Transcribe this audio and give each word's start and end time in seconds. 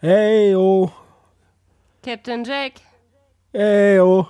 Hey, 0.00 0.54
oh. 0.54 0.92
Captain 2.04 2.44
Jack. 2.44 2.74
Hey, 3.52 3.98
oh. 3.98 4.28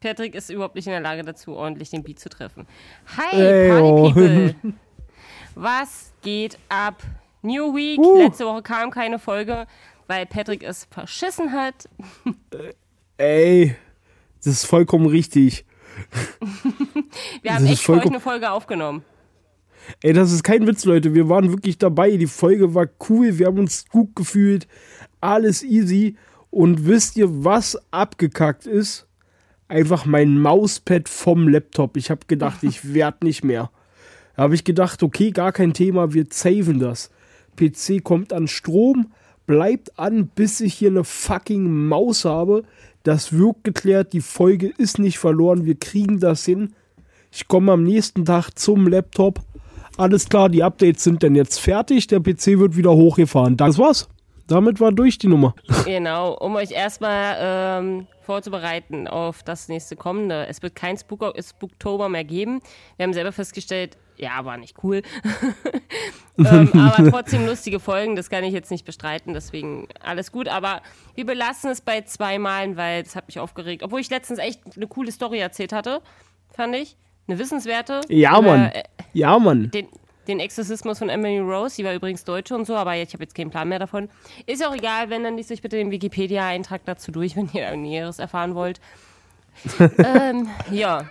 Patrick 0.00 0.34
ist 0.34 0.50
überhaupt 0.50 0.74
nicht 0.74 0.86
in 0.86 0.92
der 0.92 1.00
Lage 1.00 1.22
dazu, 1.22 1.54
ordentlich 1.54 1.88
den 1.88 2.02
Beat 2.02 2.18
zu 2.18 2.28
treffen. 2.28 2.66
Hi, 3.16 3.30
Hey, 3.30 3.68
Party 3.70 3.88
oh. 3.88 4.12
People. 4.12 4.54
Was 5.54 6.12
geht 6.20 6.58
ab? 6.68 7.02
New 7.40 7.74
Week. 7.74 7.98
Uh. 7.98 8.18
Letzte 8.18 8.44
Woche 8.44 8.60
kam 8.60 8.90
keine 8.90 9.18
Folge, 9.18 9.66
weil 10.08 10.26
Patrick 10.26 10.62
es 10.62 10.84
verschissen 10.90 11.52
hat. 11.52 11.88
Ey, 13.16 13.74
das 14.44 14.46
ist 14.52 14.66
vollkommen 14.66 15.06
richtig. 15.06 15.64
Wir 17.40 17.54
haben 17.54 17.64
Das 17.64 17.72
echt 17.72 17.82
für 17.84 17.92
euch 17.92 18.04
eine 18.04 18.20
Folge 18.20 18.50
aufgenommen. 18.50 19.06
Ey, 20.02 20.12
das 20.12 20.32
ist 20.32 20.42
kein 20.42 20.66
Witz, 20.66 20.84
Leute. 20.84 21.14
Wir 21.14 21.28
waren 21.28 21.50
wirklich 21.50 21.78
dabei. 21.78 22.16
Die 22.16 22.26
Folge 22.26 22.74
war 22.74 22.86
cool. 23.08 23.38
Wir 23.38 23.46
haben 23.46 23.58
uns 23.58 23.86
gut 23.88 24.14
gefühlt. 24.16 24.66
Alles 25.20 25.62
easy. 25.62 26.16
Und 26.50 26.86
wisst 26.86 27.16
ihr, 27.16 27.44
was 27.44 27.78
abgekackt 27.90 28.66
ist? 28.66 29.06
Einfach 29.68 30.04
mein 30.04 30.38
Mauspad 30.38 31.08
vom 31.08 31.48
Laptop. 31.48 31.96
Ich 31.96 32.10
habe 32.10 32.26
gedacht, 32.26 32.62
ich 32.62 32.94
werd 32.94 33.24
nicht 33.24 33.42
mehr. 33.44 33.70
Da 34.36 34.44
habe 34.44 34.54
ich 34.54 34.64
gedacht, 34.64 35.02
okay, 35.02 35.30
gar 35.30 35.52
kein 35.52 35.74
Thema, 35.74 36.14
wir 36.14 36.26
saven 36.30 36.78
das. 36.78 37.10
PC 37.56 38.02
kommt 38.02 38.32
an 38.32 38.48
Strom, 38.48 39.12
bleibt 39.46 39.98
an, 39.98 40.28
bis 40.28 40.60
ich 40.60 40.74
hier 40.74 40.90
eine 40.90 41.04
fucking 41.04 41.86
Maus 41.88 42.24
habe. 42.24 42.64
Das 43.02 43.32
wird 43.32 43.64
geklärt, 43.64 44.12
die 44.12 44.20
Folge 44.20 44.68
ist 44.68 44.98
nicht 44.98 45.18
verloren, 45.18 45.66
wir 45.66 45.74
kriegen 45.74 46.18
das 46.20 46.44
hin. 46.44 46.74
Ich 47.30 47.48
komme 47.48 47.72
am 47.72 47.82
nächsten 47.82 48.24
Tag 48.24 48.50
zum 48.58 48.86
Laptop. 48.86 49.40
Alles 49.96 50.28
klar, 50.28 50.48
die 50.48 50.62
Updates 50.62 51.04
sind 51.04 51.22
dann 51.22 51.34
jetzt 51.34 51.60
fertig, 51.60 52.06
der 52.06 52.20
PC 52.20 52.58
wird 52.58 52.76
wieder 52.76 52.92
hochgefahren. 52.92 53.56
Das 53.56 53.78
war's. 53.78 54.08
Damit 54.46 54.80
war 54.80 54.92
durch 54.92 55.18
die 55.18 55.28
Nummer. 55.28 55.54
Genau, 55.84 56.34
um 56.34 56.54
euch 56.56 56.70
erstmal 56.70 57.36
ähm, 57.40 58.06
vorzubereiten 58.20 59.08
auf 59.08 59.42
das 59.42 59.68
nächste 59.68 59.96
kommende. 59.96 60.46
Es 60.46 60.62
wird 60.62 60.74
kein 60.74 60.96
Spook 60.96 61.34
Spooktober 61.40 62.08
mehr 62.08 62.24
geben. 62.24 62.60
Wir 62.96 63.04
haben 63.04 63.12
selber 63.12 63.32
festgestellt, 63.32 63.96
ja, 64.16 64.44
war 64.44 64.56
nicht 64.56 64.76
cool. 64.84 65.02
ähm, 66.38 66.70
aber 66.74 67.10
trotzdem 67.10 67.46
lustige 67.46 67.80
Folgen, 67.80 68.14
das 68.14 68.30
kann 68.30 68.44
ich 68.44 68.52
jetzt 68.52 68.70
nicht 68.70 68.84
bestreiten, 68.84 69.34
deswegen 69.34 69.88
alles 70.00 70.30
gut. 70.32 70.48
Aber 70.48 70.82
wir 71.14 71.26
belassen 71.26 71.70
es 71.70 71.80
bei 71.80 72.02
zwei 72.02 72.38
Malen, 72.38 72.76
weil 72.76 73.02
das 73.02 73.16
hat 73.16 73.26
mich 73.26 73.40
aufgeregt. 73.40 73.82
Obwohl 73.82 74.00
ich 74.00 74.10
letztens 74.10 74.38
echt 74.38 74.60
eine 74.76 74.86
coole 74.86 75.10
Story 75.10 75.38
erzählt 75.38 75.72
hatte, 75.72 76.00
fand 76.54 76.76
ich. 76.76 76.96
Eine 77.28 77.38
wissenswerte. 77.38 78.00
Ja, 78.08 78.40
Mann. 78.40 78.66
äh, 78.72 78.82
Ja, 79.12 79.38
Mann. 79.38 79.70
den, 79.70 79.88
den 80.28 80.40
Exorzismus 80.40 80.98
von 80.98 81.08
Emily 81.08 81.38
Rose, 81.38 81.76
die 81.76 81.84
war 81.84 81.94
übrigens 81.94 82.24
Deutsche 82.24 82.54
und 82.54 82.66
so, 82.66 82.74
aber 82.76 82.96
ich 82.96 83.12
habe 83.12 83.22
jetzt 83.24 83.34
keinen 83.34 83.50
Plan 83.50 83.68
mehr 83.68 83.78
davon. 83.78 84.08
Ist 84.46 84.64
auch 84.66 84.74
egal, 84.74 85.10
wenn 85.10 85.24
dann 85.24 85.36
liest 85.36 85.50
euch 85.52 85.62
bitte 85.62 85.76
den 85.76 85.90
Wikipedia-Eintrag 85.90 86.82
dazu 86.84 87.10
durch, 87.12 87.36
wenn 87.36 87.48
ihr 87.52 87.74
Näheres 87.76 88.18
erfahren 88.18 88.54
wollt. 88.54 88.80
ähm, 89.98 90.48
ja. 90.70 91.04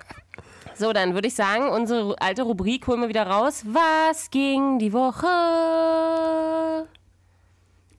So, 0.76 0.94
dann 0.94 1.14
würde 1.14 1.28
ich 1.28 1.36
sagen, 1.36 1.70
unsere 1.70 2.16
alte 2.20 2.42
Rubrik 2.44 2.88
holen 2.88 3.02
wir 3.02 3.10
wieder 3.10 3.28
raus. 3.28 3.64
Was 3.68 4.32
ging 4.32 4.80
die 4.80 4.92
Woche? 4.94 5.28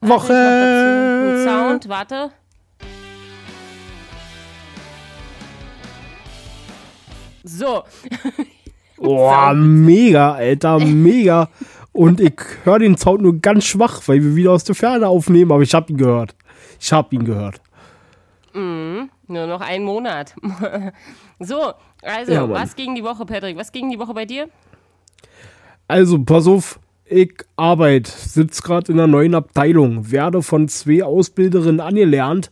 Warte, 0.01 0.33
Woche. 0.33 1.43
Sound, 1.45 1.87
warte. 1.87 2.31
So, 7.43 7.83
Boah, 8.97 9.53
mega, 9.53 10.33
Alter, 10.33 10.79
mega. 10.79 11.49
Und 11.91 12.21
ich 12.21 12.39
höre 12.63 12.79
den 12.79 12.97
Sound 12.97 13.21
nur 13.21 13.39
ganz 13.39 13.65
schwach, 13.65 14.01
weil 14.07 14.23
wir 14.23 14.35
wieder 14.35 14.51
aus 14.51 14.63
der 14.63 14.75
Ferne 14.75 15.07
aufnehmen, 15.07 15.51
aber 15.51 15.61
ich 15.61 15.73
habe 15.73 15.91
ihn 15.91 15.97
gehört. 15.97 16.35
Ich 16.79 16.91
habe 16.93 17.13
ihn 17.13 17.25
gehört. 17.25 17.61
nur 19.27 19.47
noch 19.47 19.61
einen 19.61 19.83
Monat. 19.83 20.35
so, 21.39 21.73
also, 22.01 22.31
Ja, 22.31 22.49
was 22.49 22.75
ging 22.75 22.95
die 22.95 23.03
Woche, 23.03 23.25
Patrick? 23.25 23.57
Was 23.57 23.71
ging 23.71 23.89
die 23.89 23.99
Woche 23.99 24.13
bei 24.13 24.25
dir? 24.25 24.47
Also, 25.87 26.23
pass 26.23 26.47
auf, 26.47 26.79
ich 27.05 27.33
arbeite, 27.57 28.09
sitze 28.09 28.61
gerade 28.61 28.91
in 28.91 28.99
einer 28.99 29.07
neuen 29.07 29.35
Abteilung, 29.35 30.11
werde 30.11 30.41
von 30.41 30.67
zwei 30.69 31.03
Ausbilderinnen 31.03 31.81
angelernt. 31.81 32.51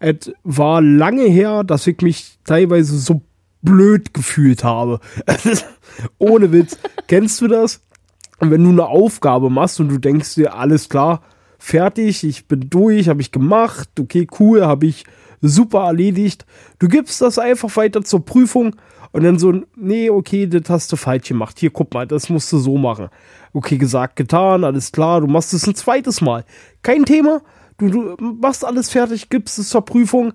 Es 0.00 0.32
war 0.42 0.82
lange 0.82 1.24
her, 1.24 1.62
dass 1.62 1.86
ich 1.86 2.00
mich 2.00 2.38
teilweise 2.44 2.98
so 2.98 3.22
blöd 3.64 4.14
gefühlt 4.14 4.62
habe. 4.62 5.00
Ohne 6.18 6.52
Witz. 6.52 6.78
Kennst 7.08 7.40
du 7.40 7.48
das? 7.48 7.82
Wenn 8.40 8.62
du 8.62 8.70
eine 8.70 8.86
Aufgabe 8.86 9.50
machst 9.50 9.80
und 9.80 9.88
du 9.88 9.98
denkst 9.98 10.34
dir, 10.34 10.54
alles 10.54 10.88
klar, 10.88 11.22
fertig, 11.58 12.24
ich 12.24 12.46
bin 12.46 12.68
durch, 12.68 13.08
habe 13.08 13.22
ich 13.22 13.32
gemacht, 13.32 13.88
okay, 13.98 14.26
cool, 14.38 14.66
habe 14.66 14.86
ich 14.86 15.04
super 15.40 15.84
erledigt. 15.84 16.44
Du 16.78 16.88
gibst 16.88 17.20
das 17.20 17.38
einfach 17.38 17.74
weiter 17.76 18.02
zur 18.02 18.24
Prüfung 18.24 18.76
und 19.12 19.22
dann 19.22 19.38
so, 19.38 19.62
nee, 19.76 20.10
okay, 20.10 20.46
das 20.46 20.68
hast 20.68 20.92
du 20.92 20.96
falsch 20.96 21.28
gemacht. 21.28 21.58
Hier, 21.58 21.70
guck 21.70 21.94
mal, 21.94 22.06
das 22.06 22.28
musst 22.28 22.52
du 22.52 22.58
so 22.58 22.76
machen. 22.76 23.08
Okay, 23.52 23.78
gesagt, 23.78 24.16
getan, 24.16 24.64
alles 24.64 24.90
klar, 24.90 25.20
du 25.20 25.26
machst 25.28 25.54
es 25.54 25.66
ein 25.66 25.74
zweites 25.74 26.20
Mal. 26.20 26.44
Kein 26.82 27.04
Thema, 27.04 27.40
du, 27.78 27.88
du 27.88 28.16
machst 28.18 28.64
alles 28.64 28.90
fertig, 28.90 29.30
gibst 29.30 29.58
es 29.58 29.68
zur 29.68 29.84
Prüfung. 29.84 30.34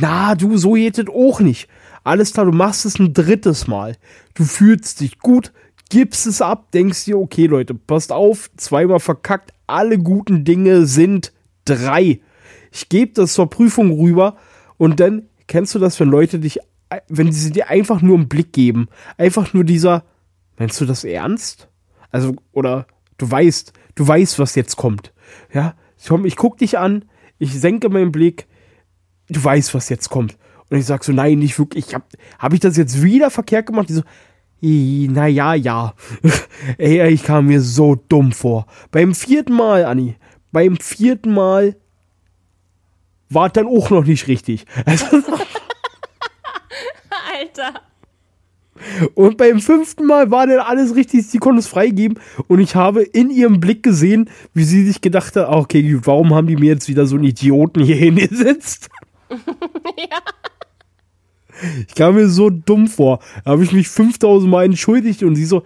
Na, 0.00 0.34
du, 0.34 0.56
so 0.56 0.72
geht 0.72 0.98
es 0.98 1.08
auch 1.08 1.40
nicht. 1.40 1.68
Alles 2.06 2.32
klar, 2.32 2.46
du 2.46 2.52
machst 2.52 2.86
es 2.86 3.00
ein 3.00 3.14
drittes 3.14 3.66
Mal. 3.66 3.96
Du 4.34 4.44
fühlst 4.44 5.00
dich 5.00 5.18
gut, 5.18 5.52
gibst 5.90 6.28
es 6.28 6.40
ab, 6.40 6.70
denkst 6.70 7.04
dir, 7.04 7.18
okay, 7.18 7.46
Leute, 7.46 7.74
passt 7.74 8.12
auf, 8.12 8.48
zweimal 8.56 9.00
verkackt, 9.00 9.52
alle 9.66 9.98
guten 9.98 10.44
Dinge 10.44 10.86
sind 10.86 11.32
drei. 11.64 12.20
Ich 12.70 12.88
gebe 12.88 13.12
das 13.12 13.32
zur 13.32 13.50
Prüfung 13.50 13.90
rüber 13.90 14.36
und 14.76 15.00
dann 15.00 15.28
kennst 15.48 15.74
du 15.74 15.80
das, 15.80 15.98
wenn 15.98 16.08
Leute 16.08 16.38
dich, 16.38 16.60
wenn 17.08 17.32
sie 17.32 17.50
dir 17.50 17.70
einfach 17.70 18.00
nur 18.02 18.16
einen 18.16 18.28
Blick 18.28 18.52
geben, 18.52 18.86
einfach 19.18 19.52
nur 19.52 19.64
dieser, 19.64 20.04
meinst 20.58 20.80
du 20.80 20.86
das 20.86 21.02
ernst? 21.02 21.66
Also, 22.12 22.36
oder 22.52 22.86
du 23.18 23.28
weißt, 23.28 23.72
du 23.96 24.06
weißt, 24.06 24.38
was 24.38 24.54
jetzt 24.54 24.76
kommt. 24.76 25.12
Ja, 25.52 25.74
ich 26.22 26.36
guck 26.36 26.58
dich 26.58 26.78
an, 26.78 27.04
ich 27.40 27.52
senke 27.58 27.88
meinen 27.88 28.12
Blick, 28.12 28.46
du 29.28 29.42
weißt, 29.42 29.74
was 29.74 29.88
jetzt 29.88 30.08
kommt. 30.08 30.38
Und 30.70 30.78
ich 30.78 30.86
sag 30.86 31.04
so, 31.04 31.12
nein, 31.12 31.38
nicht 31.38 31.58
wirklich. 31.58 31.94
Hab, 31.94 32.04
hab 32.38 32.52
ich 32.52 32.60
das 32.60 32.76
jetzt 32.76 33.02
wieder 33.02 33.30
verkehrt 33.30 33.66
gemacht? 33.66 33.88
Die 33.88 33.94
so, 33.94 34.02
"I, 34.62 35.08
na 35.10 35.26
ja, 35.26 35.54
ja. 35.54 35.94
Ey, 36.78 37.08
ich 37.12 37.22
kam 37.24 37.46
mir 37.46 37.60
so 37.60 37.94
dumm 37.94 38.32
vor. 38.32 38.66
Beim 38.90 39.14
vierten 39.14 39.52
Mal, 39.54 39.84
Anni, 39.84 40.16
beim 40.52 40.76
vierten 40.76 41.32
Mal 41.34 41.76
war 43.28 43.46
es 43.48 43.52
dann 43.52 43.66
auch 43.66 43.90
noch 43.90 44.04
nicht 44.04 44.26
richtig. 44.28 44.64
Also, 44.84 45.06
Alter. 47.32 47.80
und 49.14 49.36
beim 49.36 49.60
fünften 49.60 50.06
Mal 50.06 50.30
war 50.30 50.46
dann 50.46 50.60
alles 50.60 50.94
richtig, 50.96 51.26
sie 51.26 51.38
konnte 51.38 51.58
es 51.60 51.66
freigeben. 51.66 52.18
Und 52.48 52.60
ich 52.60 52.74
habe 52.74 53.02
in 53.02 53.30
ihrem 53.30 53.60
Blick 53.60 53.82
gesehen, 53.82 54.30
wie 54.54 54.64
sie 54.64 54.86
sich 54.86 55.00
gedacht 55.00 55.36
hat, 55.36 55.48
ah, 55.48 55.56
okay, 55.58 55.98
warum 56.04 56.34
haben 56.34 56.46
die 56.46 56.56
mir 56.56 56.72
jetzt 56.72 56.88
wieder 56.88 57.06
so 57.06 57.16
einen 57.16 57.24
Idioten 57.24 57.82
hier 57.84 57.96
hingesetzt? 57.96 58.88
Ja. 59.30 60.18
Ich 61.88 61.94
kam 61.94 62.14
mir 62.14 62.28
so 62.28 62.50
dumm 62.50 62.88
vor. 62.88 63.20
Da 63.44 63.52
habe 63.52 63.64
ich 63.64 63.72
mich 63.72 63.88
5000 63.88 64.50
Mal 64.50 64.64
entschuldigt 64.64 65.22
und 65.22 65.36
sie 65.36 65.44
so, 65.44 65.62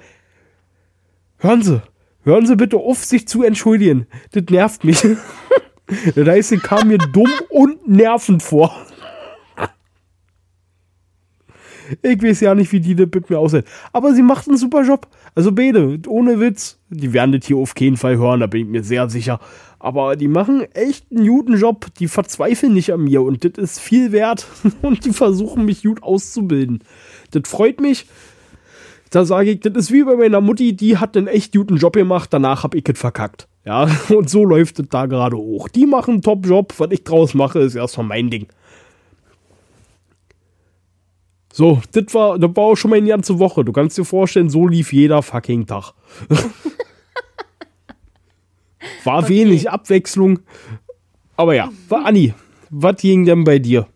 hören 1.38 1.62
Sie, 1.62 1.82
hören 2.24 2.46
Sie 2.46 2.56
bitte 2.56 2.76
auf, 2.76 3.04
sich 3.04 3.26
zu 3.26 3.42
entschuldigen. 3.42 4.06
Das 4.32 4.44
nervt 4.50 4.84
mich. 4.84 5.02
das 6.14 6.28
heißt, 6.28 6.48
sie 6.50 6.58
kam 6.58 6.88
mir 6.88 6.98
dumm 6.98 7.30
und 7.48 7.88
nervend 7.88 8.42
vor. 8.42 8.74
Ich 12.02 12.22
weiß 12.22 12.40
ja 12.40 12.54
nicht, 12.54 12.72
wie 12.72 12.80
die 12.80 12.94
das 12.94 13.08
mit 13.12 13.30
mir 13.30 13.38
aussehen. 13.38 13.64
Aber 13.92 14.14
sie 14.14 14.22
macht 14.22 14.48
einen 14.48 14.56
super 14.56 14.82
Job. 14.82 15.08
Also 15.34 15.52
beide, 15.52 15.98
ohne 16.06 16.38
Witz. 16.40 16.78
Die 16.88 17.12
werden 17.12 17.32
das 17.32 17.46
hier 17.46 17.56
auf 17.56 17.74
keinen 17.74 17.96
Fall 17.96 18.16
hören, 18.16 18.40
da 18.40 18.46
bin 18.46 18.62
ich 18.62 18.68
mir 18.68 18.84
sehr 18.84 19.08
sicher. 19.10 19.40
Aber 19.80 20.14
die 20.14 20.28
machen 20.28 20.62
echt 20.74 21.06
einen 21.10 21.26
guten 21.26 21.56
Job. 21.56 21.86
Die 21.98 22.06
verzweifeln 22.06 22.74
nicht 22.74 22.92
an 22.92 23.02
mir 23.02 23.22
und 23.22 23.44
das 23.44 23.52
ist 23.56 23.80
viel 23.80 24.12
wert. 24.12 24.46
Und 24.82 25.06
die 25.06 25.12
versuchen 25.12 25.64
mich 25.64 25.82
gut 25.82 26.02
auszubilden. 26.02 26.84
Das 27.30 27.48
freut 27.48 27.80
mich. 27.80 28.06
Da 29.08 29.24
sage 29.24 29.52
ich, 29.52 29.60
das 29.60 29.72
ist 29.74 29.90
wie 29.90 30.04
bei 30.04 30.14
meiner 30.16 30.40
Mutti, 30.40 30.76
die 30.76 30.98
hat 30.98 31.16
einen 31.16 31.26
echt 31.26 31.52
guten 31.52 31.78
Job 31.78 31.94
gemacht, 31.94 32.32
danach 32.32 32.62
hab 32.62 32.74
ich 32.74 32.88
es 32.88 32.98
verkackt. 32.98 33.48
Ja, 33.64 33.88
und 34.10 34.30
so 34.30 34.44
läuft 34.44 34.78
es 34.78 34.88
da 34.88 35.06
gerade 35.06 35.36
hoch. 35.36 35.68
Die 35.68 35.86
machen 35.86 36.14
einen 36.14 36.22
Top-Job, 36.22 36.74
was 36.78 36.90
ich 36.92 37.02
draus 37.02 37.34
mache, 37.34 37.60
ist 37.60 37.74
erstmal 37.74 38.06
mein 38.06 38.30
Ding. 38.30 38.46
So, 41.52 41.80
das 41.92 42.14
war, 42.14 42.38
das 42.38 42.54
war 42.54 42.64
auch 42.64 42.76
schon 42.76 42.90
mal 42.90 42.98
eine 42.98 43.08
ganze 43.08 43.38
Woche. 43.38 43.64
Du 43.64 43.72
kannst 43.72 43.98
dir 43.98 44.04
vorstellen, 44.04 44.50
so 44.50 44.68
lief 44.68 44.92
jeder 44.92 45.22
fucking 45.22 45.66
Tag. 45.66 45.94
war 49.04 49.28
wenig 49.28 49.70
Abwechslung. 49.70 50.40
Aber 51.36 51.54
ja, 51.54 51.70
war 51.88 52.04
Anni, 52.04 52.34
was 52.70 52.96
ging 52.96 53.24
denn 53.24 53.44
bei 53.44 53.58
dir? 53.58 53.86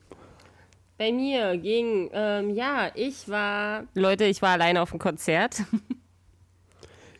Bei 0.96 1.12
mir 1.12 1.56
ging, 1.58 2.08
ähm, 2.12 2.54
ja, 2.54 2.90
ich 2.94 3.28
war, 3.28 3.84
Leute, 3.94 4.24
ich 4.24 4.40
war 4.42 4.50
alleine 4.50 4.80
auf 4.80 4.90
dem 4.90 4.98
Konzert. 4.98 5.62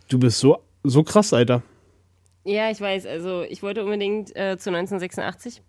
Du 0.06 0.19
bist 0.19 0.38
so, 0.38 0.59
so 0.82 1.03
krass, 1.03 1.32
Alter. 1.32 1.62
Ja, 2.44 2.71
ich 2.71 2.79
weiß. 2.79 3.06
Also 3.06 3.43
ich 3.43 3.62
wollte 3.62 3.82
unbedingt 3.82 4.37
äh, 4.37 4.59
zu 4.59 4.69
1986 4.69 5.62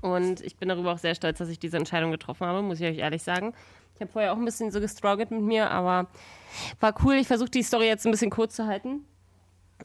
und 0.00 0.40
ich 0.42 0.56
bin 0.56 0.68
darüber 0.68 0.92
auch 0.92 0.98
sehr 0.98 1.16
stolz, 1.16 1.38
dass 1.38 1.48
ich 1.48 1.58
diese 1.58 1.76
Entscheidung 1.76 2.12
getroffen 2.12 2.46
habe, 2.46 2.62
muss 2.62 2.80
ich 2.80 2.86
euch 2.86 2.98
ehrlich 2.98 3.22
sagen. 3.22 3.52
Ich 3.96 4.00
habe 4.00 4.12
vorher 4.12 4.32
auch 4.32 4.36
ein 4.36 4.44
bisschen 4.44 4.70
so 4.70 4.80
gestruggelt 4.80 5.32
mit 5.32 5.42
mir, 5.42 5.70
aber 5.70 6.06
war 6.78 6.94
cool. 7.04 7.14
Ich 7.14 7.26
versuche 7.26 7.50
die 7.50 7.64
Story 7.64 7.86
jetzt 7.86 8.06
ein 8.06 8.12
bisschen 8.12 8.30
kurz 8.30 8.54
zu 8.54 8.66
halten. 8.66 9.04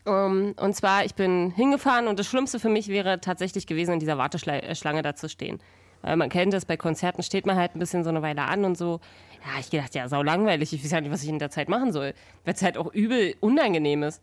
Um, 0.05 0.53
und 0.59 0.75
zwar, 0.75 1.05
ich 1.05 1.15
bin 1.15 1.51
hingefahren 1.51 2.07
und 2.07 2.19
das 2.19 2.27
Schlimmste 2.27 2.59
für 2.59 2.69
mich 2.69 2.87
wäre 2.87 3.21
tatsächlich 3.21 3.67
gewesen, 3.67 3.93
in 3.93 3.99
dieser 3.99 4.17
Warteschlange 4.17 5.01
da 5.01 5.15
zu 5.15 5.29
stehen. 5.29 5.59
Weil 6.01 6.17
man 6.17 6.29
kennt 6.29 6.51
das, 6.51 6.65
bei 6.65 6.77
Konzerten 6.77 7.23
steht 7.23 7.45
man 7.45 7.55
halt 7.55 7.75
ein 7.75 7.79
bisschen 7.79 8.03
so 8.03 8.09
eine 8.09 8.21
Weile 8.21 8.43
an 8.43 8.65
und 8.65 8.77
so. 8.77 8.99
Ja, 9.45 9.59
ich 9.59 9.69
gedacht, 9.69 9.95
ja, 9.95 10.07
sau 10.09 10.21
langweilig. 10.21 10.73
Ich 10.73 10.83
weiß 10.83 10.91
ja 10.91 11.01
nicht, 11.01 11.11
was 11.11 11.23
ich 11.23 11.29
in 11.29 11.39
der 11.39 11.49
Zeit 11.49 11.69
machen 11.69 11.93
soll. 11.93 12.13
Weil 12.43 12.53
es 12.53 12.61
halt 12.61 12.77
auch 12.77 12.93
übel 12.93 13.35
unangenehm 13.39 14.03
ist. 14.03 14.21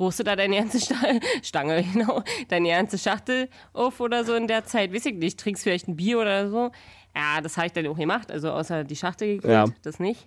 Ruhst 0.00 0.18
du 0.18 0.24
da 0.24 0.34
deine 0.34 0.56
ganze 0.56 0.80
Stange, 0.84 1.20
Stange, 1.42 1.82
genau, 1.92 2.22
deine 2.48 2.70
ganze 2.70 2.98
Schachtel 2.98 3.48
auf 3.72 4.00
oder 4.00 4.24
so 4.24 4.34
in 4.34 4.48
der 4.48 4.64
Zeit? 4.64 4.92
Weiß 4.92 5.06
ich 5.06 5.14
nicht, 5.14 5.38
trinkst 5.38 5.62
vielleicht 5.62 5.86
ein 5.86 5.96
Bier 5.96 6.18
oder 6.18 6.50
so. 6.50 6.72
Ja, 7.14 7.40
das 7.40 7.56
habe 7.56 7.66
ich 7.66 7.72
dann 7.72 7.86
auch 7.86 7.96
gemacht, 7.96 8.30
also 8.30 8.50
außer 8.50 8.84
die 8.84 8.96
Schachtel 8.96 9.36
gekriegt, 9.36 9.52
ja. 9.52 9.66
das 9.82 10.00
nicht. 10.00 10.26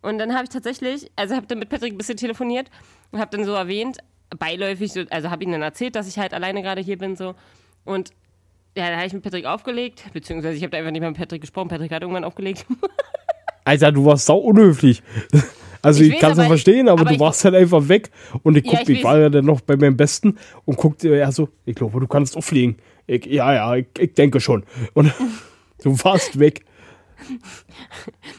Und 0.00 0.18
dann 0.18 0.34
habe 0.34 0.44
ich 0.44 0.50
tatsächlich, 0.50 1.10
also 1.16 1.34
habe 1.34 1.46
dann 1.46 1.58
mit 1.58 1.68
Patrick 1.68 1.92
ein 1.92 1.98
bisschen 1.98 2.16
telefoniert 2.16 2.70
und 3.10 3.20
habe 3.20 3.36
dann 3.36 3.44
so 3.44 3.52
erwähnt, 3.52 3.98
beiläufig, 4.38 4.92
also 5.10 5.30
habe 5.30 5.44
ihm 5.44 5.52
dann 5.52 5.62
erzählt, 5.62 5.96
dass 5.96 6.08
ich 6.08 6.18
halt 6.18 6.34
alleine 6.34 6.62
gerade 6.62 6.80
hier 6.80 6.98
bin 6.98 7.16
so. 7.16 7.34
Und 7.84 8.10
ja, 8.76 8.88
da 8.88 8.96
habe 8.96 9.06
ich 9.06 9.12
mit 9.12 9.22
Patrick 9.22 9.46
aufgelegt, 9.46 10.04
beziehungsweise 10.12 10.56
ich 10.56 10.62
habe 10.62 10.70
da 10.70 10.78
einfach 10.78 10.90
nicht 10.90 11.00
mehr 11.00 11.10
mit 11.10 11.18
Patrick 11.18 11.40
gesprochen. 11.40 11.68
Patrick 11.68 11.92
hat 11.92 12.02
irgendwann 12.02 12.24
aufgelegt. 12.24 12.66
Alter, 13.64 13.92
du 13.92 14.04
warst 14.04 14.26
sau 14.26 14.38
unhöflich. 14.38 15.02
Also 15.84 16.02
ich, 16.02 16.14
ich 16.14 16.18
kann 16.18 16.32
es 16.32 16.38
ja 16.38 16.46
verstehen, 16.46 16.88
aber, 16.88 17.02
aber 17.02 17.10
du 17.10 17.20
warst 17.20 17.44
halt 17.44 17.54
einfach 17.54 17.88
weg 17.90 18.10
und 18.42 18.56
ich 18.56 18.64
guck, 18.64 18.72
ja, 18.72 18.80
ich, 18.80 18.88
ich 18.88 19.04
war 19.04 19.18
ja 19.18 19.28
dann 19.28 19.44
noch 19.44 19.60
bei 19.60 19.76
meinem 19.76 19.98
Besten 19.98 20.38
und 20.64 20.78
guckte 20.78 21.14
ja 21.14 21.30
so, 21.30 21.50
ich 21.66 21.74
glaube, 21.74 22.00
du 22.00 22.06
kannst 22.06 22.38
auffliegen. 22.38 22.78
Ich, 23.06 23.26
ja, 23.26 23.52
ja, 23.52 23.76
ich, 23.76 23.88
ich 23.98 24.14
denke 24.14 24.40
schon. 24.40 24.64
Und 24.94 25.12
du 25.82 25.90
warst 26.02 26.38
weg. 26.38 26.64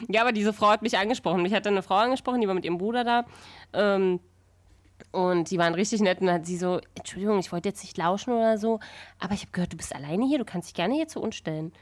Ja, 0.08 0.22
aber 0.22 0.32
diese 0.32 0.52
Frau 0.52 0.70
hat 0.70 0.82
mich 0.82 0.98
angesprochen. 0.98 1.46
Ich 1.46 1.54
hatte 1.54 1.68
eine 1.68 1.82
Frau 1.82 1.94
angesprochen, 1.94 2.40
die 2.40 2.48
war 2.48 2.54
mit 2.54 2.64
ihrem 2.64 2.78
Bruder 2.78 3.04
da. 3.04 3.26
Ähm, 3.72 4.18
und 5.16 5.50
die 5.50 5.56
waren 5.56 5.74
richtig 5.74 6.02
nett 6.02 6.20
und 6.20 6.26
dann 6.26 6.36
hat 6.36 6.46
sie 6.46 6.58
so, 6.58 6.78
Entschuldigung, 6.94 7.38
ich 7.38 7.50
wollte 7.50 7.70
jetzt 7.70 7.82
nicht 7.82 7.96
lauschen 7.96 8.34
oder 8.34 8.58
so, 8.58 8.80
aber 9.18 9.32
ich 9.32 9.40
habe 9.40 9.52
gehört, 9.52 9.72
du 9.72 9.78
bist 9.78 9.94
alleine 9.94 10.26
hier, 10.26 10.36
du 10.36 10.44
kannst 10.44 10.68
dich 10.68 10.74
gerne 10.74 10.94
hier 10.94 11.08
zu 11.08 11.20
uns 11.20 11.36
stellen. 11.36 11.72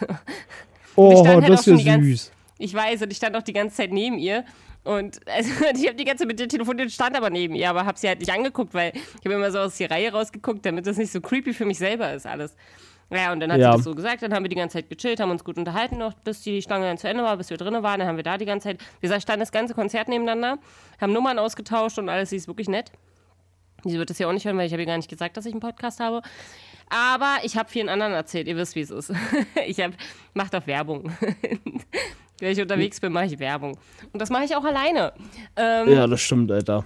oh, 0.96 1.24
halt 1.24 1.48
das 1.48 1.68
ist 1.68 1.82
ja 1.84 2.00
süß. 2.00 2.32
ich 2.58 2.74
weiß, 2.74 3.02
und 3.02 3.12
ich 3.12 3.16
stand 3.16 3.36
auch 3.36 3.42
die 3.42 3.52
ganze 3.52 3.76
Zeit 3.76 3.92
neben 3.92 4.18
ihr. 4.18 4.44
Und 4.82 5.20
also, 5.28 5.50
ich 5.72 5.86
habe 5.86 5.94
die 5.94 6.04
ganze 6.04 6.22
Zeit 6.22 6.26
mit 6.26 6.40
ihr 6.40 6.48
telefoniert, 6.48 6.90
stand 6.90 7.16
aber 7.16 7.30
neben 7.30 7.54
ihr, 7.54 7.70
aber 7.70 7.86
habe 7.86 7.96
sie 7.96 8.08
halt 8.08 8.18
nicht 8.18 8.32
angeguckt, 8.32 8.74
weil 8.74 8.92
ich 8.94 9.24
habe 9.24 9.34
immer 9.34 9.52
so 9.52 9.60
aus 9.60 9.76
der 9.76 9.88
Reihe 9.88 10.10
rausgeguckt, 10.10 10.66
damit 10.66 10.84
das 10.84 10.96
nicht 10.96 11.12
so 11.12 11.20
creepy 11.20 11.54
für 11.54 11.66
mich 11.66 11.78
selber 11.78 12.12
ist 12.12 12.26
alles. 12.26 12.56
Ja, 13.10 13.32
und 13.32 13.40
dann 13.40 13.52
hat 13.52 13.58
ja. 13.58 13.72
sie 13.72 13.78
das 13.78 13.84
so 13.84 13.94
gesagt, 13.94 14.22
dann 14.22 14.32
haben 14.32 14.44
wir 14.44 14.48
die 14.48 14.56
ganze 14.56 14.74
Zeit 14.74 14.88
gechillt, 14.88 15.18
haben 15.18 15.32
uns 15.32 15.42
gut 15.42 15.58
unterhalten 15.58 15.98
noch, 15.98 16.14
bis 16.14 16.42
die 16.42 16.62
Schlange 16.62 16.86
dann 16.86 16.96
zu 16.96 17.08
Ende 17.08 17.24
war, 17.24 17.36
bis 17.36 17.50
wir 17.50 17.56
drinnen 17.56 17.82
waren, 17.82 17.98
dann 17.98 18.08
haben 18.08 18.16
wir 18.16 18.22
da 18.22 18.38
die 18.38 18.44
ganze 18.44 18.68
Zeit, 18.68 18.80
wie 19.00 19.06
gesagt, 19.06 19.22
standen 19.22 19.40
das 19.40 19.50
ganze 19.50 19.74
Konzert 19.74 20.08
nebeneinander, 20.08 20.58
haben 21.00 21.12
Nummern 21.12 21.38
ausgetauscht 21.38 21.98
und 21.98 22.08
alles, 22.08 22.30
sie 22.30 22.36
ist 22.36 22.46
wirklich 22.46 22.68
nett. 22.68 22.92
Sie 23.84 23.98
wird 23.98 24.10
das 24.10 24.18
ja 24.18 24.28
auch 24.28 24.32
nicht 24.32 24.44
hören, 24.44 24.58
weil 24.58 24.66
ich 24.66 24.72
habe 24.72 24.82
ihr 24.82 24.86
gar 24.86 24.96
nicht 24.96 25.08
gesagt, 25.08 25.36
dass 25.36 25.46
ich 25.46 25.52
einen 25.52 25.60
Podcast 25.60 26.00
habe. 26.00 26.22
Aber 26.90 27.38
ich 27.44 27.56
habe 27.56 27.68
vielen 27.68 27.88
anderen 27.88 28.12
erzählt, 28.12 28.46
ihr 28.46 28.56
wisst, 28.56 28.74
wie 28.74 28.80
es 28.80 28.90
ist. 28.90 29.12
ich 29.66 29.80
habe, 29.80 29.94
macht 30.34 30.54
doch 30.54 30.66
Werbung. 30.66 31.10
Wenn 32.40 32.52
ich 32.52 32.60
unterwegs 32.60 33.00
bin, 33.00 33.12
mache 33.12 33.26
ich 33.26 33.38
Werbung. 33.38 33.76
Und 34.12 34.20
das 34.20 34.30
mache 34.30 34.44
ich 34.44 34.56
auch 34.56 34.64
alleine. 34.64 35.12
Ähm, 35.56 35.92
ja, 35.92 36.06
das 36.06 36.20
stimmt, 36.20 36.50
Alter. 36.50 36.84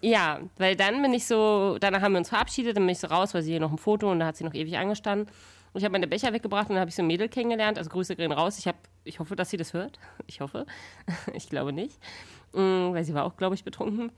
Ja, 0.00 0.40
weil 0.58 0.76
dann 0.76 1.02
bin 1.02 1.12
ich 1.14 1.26
so, 1.26 1.76
danach 1.80 2.02
haben 2.02 2.12
wir 2.12 2.18
uns 2.18 2.28
verabschiedet, 2.28 2.76
dann 2.76 2.84
bin 2.84 2.92
ich 2.92 2.98
so 2.98 3.06
raus, 3.06 3.34
weil 3.34 3.42
sie 3.42 3.52
hier 3.52 3.60
noch 3.60 3.72
ein 3.72 3.78
Foto 3.78 4.10
und 4.10 4.20
da 4.20 4.26
hat 4.26 4.36
sie 4.36 4.44
noch 4.44 4.54
ewig 4.54 4.76
angestanden. 4.76 5.28
Und 5.74 5.80
ich 5.80 5.84
habe 5.84 5.92
meine 5.92 6.06
Becher 6.06 6.32
weggebracht 6.32 6.68
und 6.68 6.76
dann 6.76 6.80
habe 6.80 6.88
ich 6.88 6.94
so 6.94 7.02
ein 7.02 7.08
Mädel 7.08 7.28
kennengelernt. 7.28 7.78
Also 7.78 7.90
Grüße 7.90 8.14
gehen 8.14 8.30
raus. 8.30 8.58
Ich, 8.58 8.68
hab, 8.68 8.76
ich 9.02 9.18
hoffe, 9.18 9.34
dass 9.34 9.50
sie 9.50 9.56
das 9.56 9.74
hört. 9.74 9.98
Ich 10.28 10.40
hoffe. 10.40 10.66
ich 11.34 11.50
glaube 11.50 11.72
nicht. 11.72 11.98
Mm, 12.52 12.92
weil 12.92 13.04
sie 13.04 13.12
war 13.12 13.24
auch, 13.24 13.36
glaube 13.36 13.56
ich, 13.56 13.64
betrunken. 13.64 14.12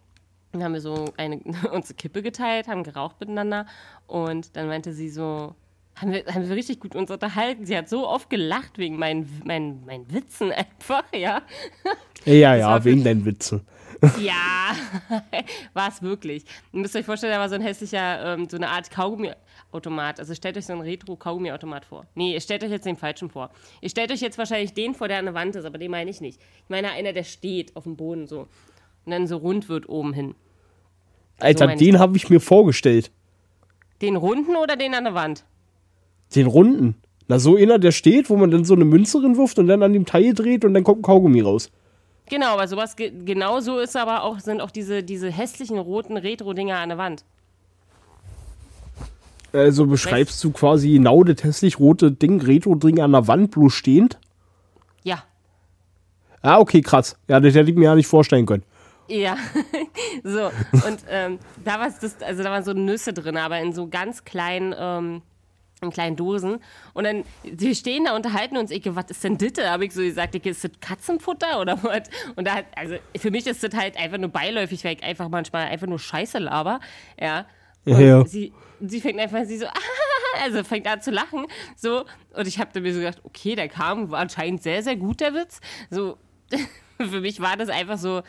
Dann 0.52 0.62
haben 0.62 0.74
wir 0.74 0.82
so 0.82 1.06
eine, 1.16 1.40
unsere 1.72 1.94
Kippe 1.94 2.22
geteilt, 2.22 2.68
haben 2.68 2.84
geraucht 2.84 3.18
miteinander. 3.20 3.64
Und 4.06 4.54
dann 4.54 4.68
meinte 4.68 4.92
sie 4.92 5.08
so, 5.08 5.54
haben 5.94 6.12
wir, 6.12 6.26
haben 6.26 6.46
wir 6.46 6.54
richtig 6.54 6.78
gut 6.78 6.94
uns 6.94 7.10
unterhalten. 7.10 7.64
Sie 7.64 7.74
hat 7.74 7.88
so 7.88 8.06
oft 8.06 8.28
gelacht 8.28 8.76
wegen 8.76 8.98
meinen, 8.98 9.26
meinen, 9.46 9.82
meinen 9.86 10.12
Witzen 10.12 10.52
einfach, 10.52 11.04
ja. 11.14 11.40
Ja, 12.26 12.54
ja, 12.54 12.84
wegen 12.84 13.02
deinen 13.02 13.24
Witzen. 13.24 13.66
Ja, 14.20 14.74
war 15.74 15.88
es 15.88 16.02
wirklich. 16.02 16.44
Ihr 16.72 16.80
müsst 16.80 16.96
euch 16.96 17.04
vorstellen, 17.04 17.32
da 17.32 17.38
war 17.38 17.48
so 17.48 17.54
ein 17.54 17.60
hässlicher, 17.60 18.34
ähm, 18.34 18.48
so 18.48 18.56
eine 18.56 18.68
Art 18.68 18.90
Kaugummi-Automat. 18.90 20.20
Also 20.20 20.34
stellt 20.34 20.56
euch 20.56 20.66
so 20.66 20.72
einen 20.72 20.82
Retro-Kaugummi-Automat 20.82 21.84
vor. 21.84 22.06
Nee, 22.14 22.34
ihr 22.34 22.40
stellt 22.40 22.64
euch 22.64 22.70
jetzt 22.70 22.86
den 22.86 22.96
falschen 22.96 23.30
vor. 23.30 23.50
Ihr 23.80 23.90
stellt 23.90 24.10
euch 24.10 24.20
jetzt 24.20 24.38
wahrscheinlich 24.38 24.74
den 24.74 24.94
vor, 24.94 25.08
der 25.08 25.18
an 25.18 25.26
der 25.26 25.34
Wand 25.34 25.56
ist, 25.56 25.64
aber 25.64 25.78
den 25.78 25.90
meine 25.90 26.10
ich 26.10 26.20
nicht. 26.20 26.40
Ich 26.40 26.68
meine 26.70 26.90
einer, 26.90 27.12
der 27.12 27.24
steht 27.24 27.74
auf 27.76 27.84
dem 27.84 27.96
Boden 27.96 28.26
so. 28.26 28.48
Und 29.04 29.12
dann 29.12 29.26
so 29.26 29.36
rund 29.36 29.68
wird 29.68 29.88
oben 29.88 30.12
hin. 30.12 30.34
Alter, 31.38 31.68
so 31.70 31.76
den 31.76 31.98
habe 31.98 32.16
ich 32.16 32.30
mir 32.30 32.40
vorgestellt. 32.40 33.10
Den 34.02 34.16
runden 34.16 34.56
oder 34.56 34.76
den 34.76 34.94
an 34.94 35.04
der 35.04 35.14
Wand? 35.14 35.44
Den 36.34 36.46
runden. 36.46 36.96
Na, 37.28 37.38
so 37.38 37.56
einer, 37.56 37.78
der 37.78 37.92
steht, 37.92 38.30
wo 38.30 38.36
man 38.36 38.50
dann 38.50 38.64
so 38.64 38.74
eine 38.74 38.84
Münze 38.84 39.20
wirft 39.22 39.58
und 39.58 39.66
dann 39.66 39.82
an 39.82 39.92
dem 39.92 40.06
Teil 40.06 40.32
dreht 40.32 40.64
und 40.64 40.74
dann 40.74 40.84
kommt 40.84 41.00
ein 41.00 41.02
Kaugummi 41.02 41.40
raus. 41.40 41.70
Genau, 42.28 42.54
aber 42.54 42.66
sowas 42.66 42.96
ge 42.96 43.12
genau 43.24 43.60
so 43.60 43.78
ist 43.78 43.96
aber 43.96 44.22
auch, 44.22 44.40
sind 44.40 44.60
auch 44.60 44.70
diese, 44.70 45.02
diese 45.02 45.30
hässlichen 45.30 45.78
roten 45.78 46.16
Retro-Dinger 46.16 46.76
an 46.76 46.88
der 46.88 46.98
Wand. 46.98 47.24
Also 49.52 49.86
beschreibst 49.86 50.42
du 50.44 50.50
quasi 50.50 50.92
genau 50.92 51.24
das 51.24 51.42
hässlich 51.42 51.78
rote 51.78 52.12
Ding, 52.12 52.40
Retro-Ding 52.40 53.00
an 53.00 53.12
der 53.12 53.26
Wand, 53.28 53.52
bloß 53.52 53.72
stehend? 53.72 54.18
Ja. 55.02 55.22
Ah, 56.42 56.58
okay, 56.58 56.82
krass. 56.82 57.16
Ja, 57.28 57.40
das 57.40 57.54
hätte 57.54 57.70
ich 57.70 57.76
mir 57.76 57.84
ja 57.84 57.94
nicht 57.94 58.08
vorstellen 58.08 58.44
können. 58.44 58.64
Ja, 59.08 59.36
so. 60.24 60.46
Und 60.72 60.98
ähm, 61.08 61.38
da 61.64 61.78
das, 61.78 62.20
also 62.20 62.42
da 62.42 62.50
waren 62.50 62.64
so 62.64 62.72
Nüsse 62.72 63.12
drin, 63.12 63.36
aber 63.36 63.60
in 63.60 63.72
so 63.72 63.86
ganz 63.86 64.24
kleinen 64.24 64.74
ähm, 64.76 65.22
in 65.82 65.90
kleinen 65.90 66.16
Dosen. 66.16 66.58
Und 66.94 67.04
dann, 67.04 67.24
wir 67.42 67.74
stehen 67.74 68.04
da, 68.04 68.16
unterhalten 68.16 68.56
uns, 68.56 68.70
ich, 68.70 68.82
was 68.94 69.10
ist 69.10 69.22
denn 69.22 69.36
das? 69.36 69.66
Habe 69.66 69.84
ich 69.84 69.92
so 69.92 70.00
gesagt, 70.00 70.34
ich, 70.34 70.46
ist 70.46 70.64
das 70.64 70.70
Katzenfutter 70.80 71.60
oder 71.60 71.82
was? 71.82 72.02
Und 72.34 72.46
da 72.46 72.56
hat, 72.56 72.66
also 72.74 72.96
für 73.16 73.30
mich 73.30 73.46
ist 73.46 73.62
das 73.62 73.74
halt 73.74 73.96
einfach 73.98 74.18
nur 74.18 74.30
beiläufig, 74.30 74.84
weil 74.84 74.96
ich 74.96 75.04
einfach 75.04 75.28
manchmal 75.28 75.66
einfach 75.66 75.86
nur 75.86 75.98
Scheiße 75.98 76.38
laber. 76.38 76.80
Ja. 77.20 77.46
Und 77.84 78.00
ja. 78.00 78.24
Sie, 78.24 78.52
sie 78.80 79.00
fängt 79.00 79.20
einfach, 79.20 79.44
sie 79.44 79.58
so, 79.58 79.66
also 80.42 80.64
fängt 80.64 80.86
an 80.86 81.02
zu 81.02 81.10
lachen. 81.10 81.46
So. 81.76 82.04
Und 82.34 82.48
ich 82.48 82.58
habe 82.58 82.80
mir 82.80 82.92
so 82.92 83.00
gedacht, 83.00 83.20
okay, 83.24 83.54
der 83.54 83.68
kam, 83.68 84.10
war 84.10 84.20
anscheinend 84.20 84.62
sehr, 84.62 84.82
sehr 84.82 84.96
gut, 84.96 85.20
der 85.20 85.34
Witz. 85.34 85.60
So, 85.90 86.16
für 86.98 87.20
mich 87.20 87.40
war 87.40 87.56
das 87.56 87.68
einfach 87.68 87.98
so, 87.98 88.22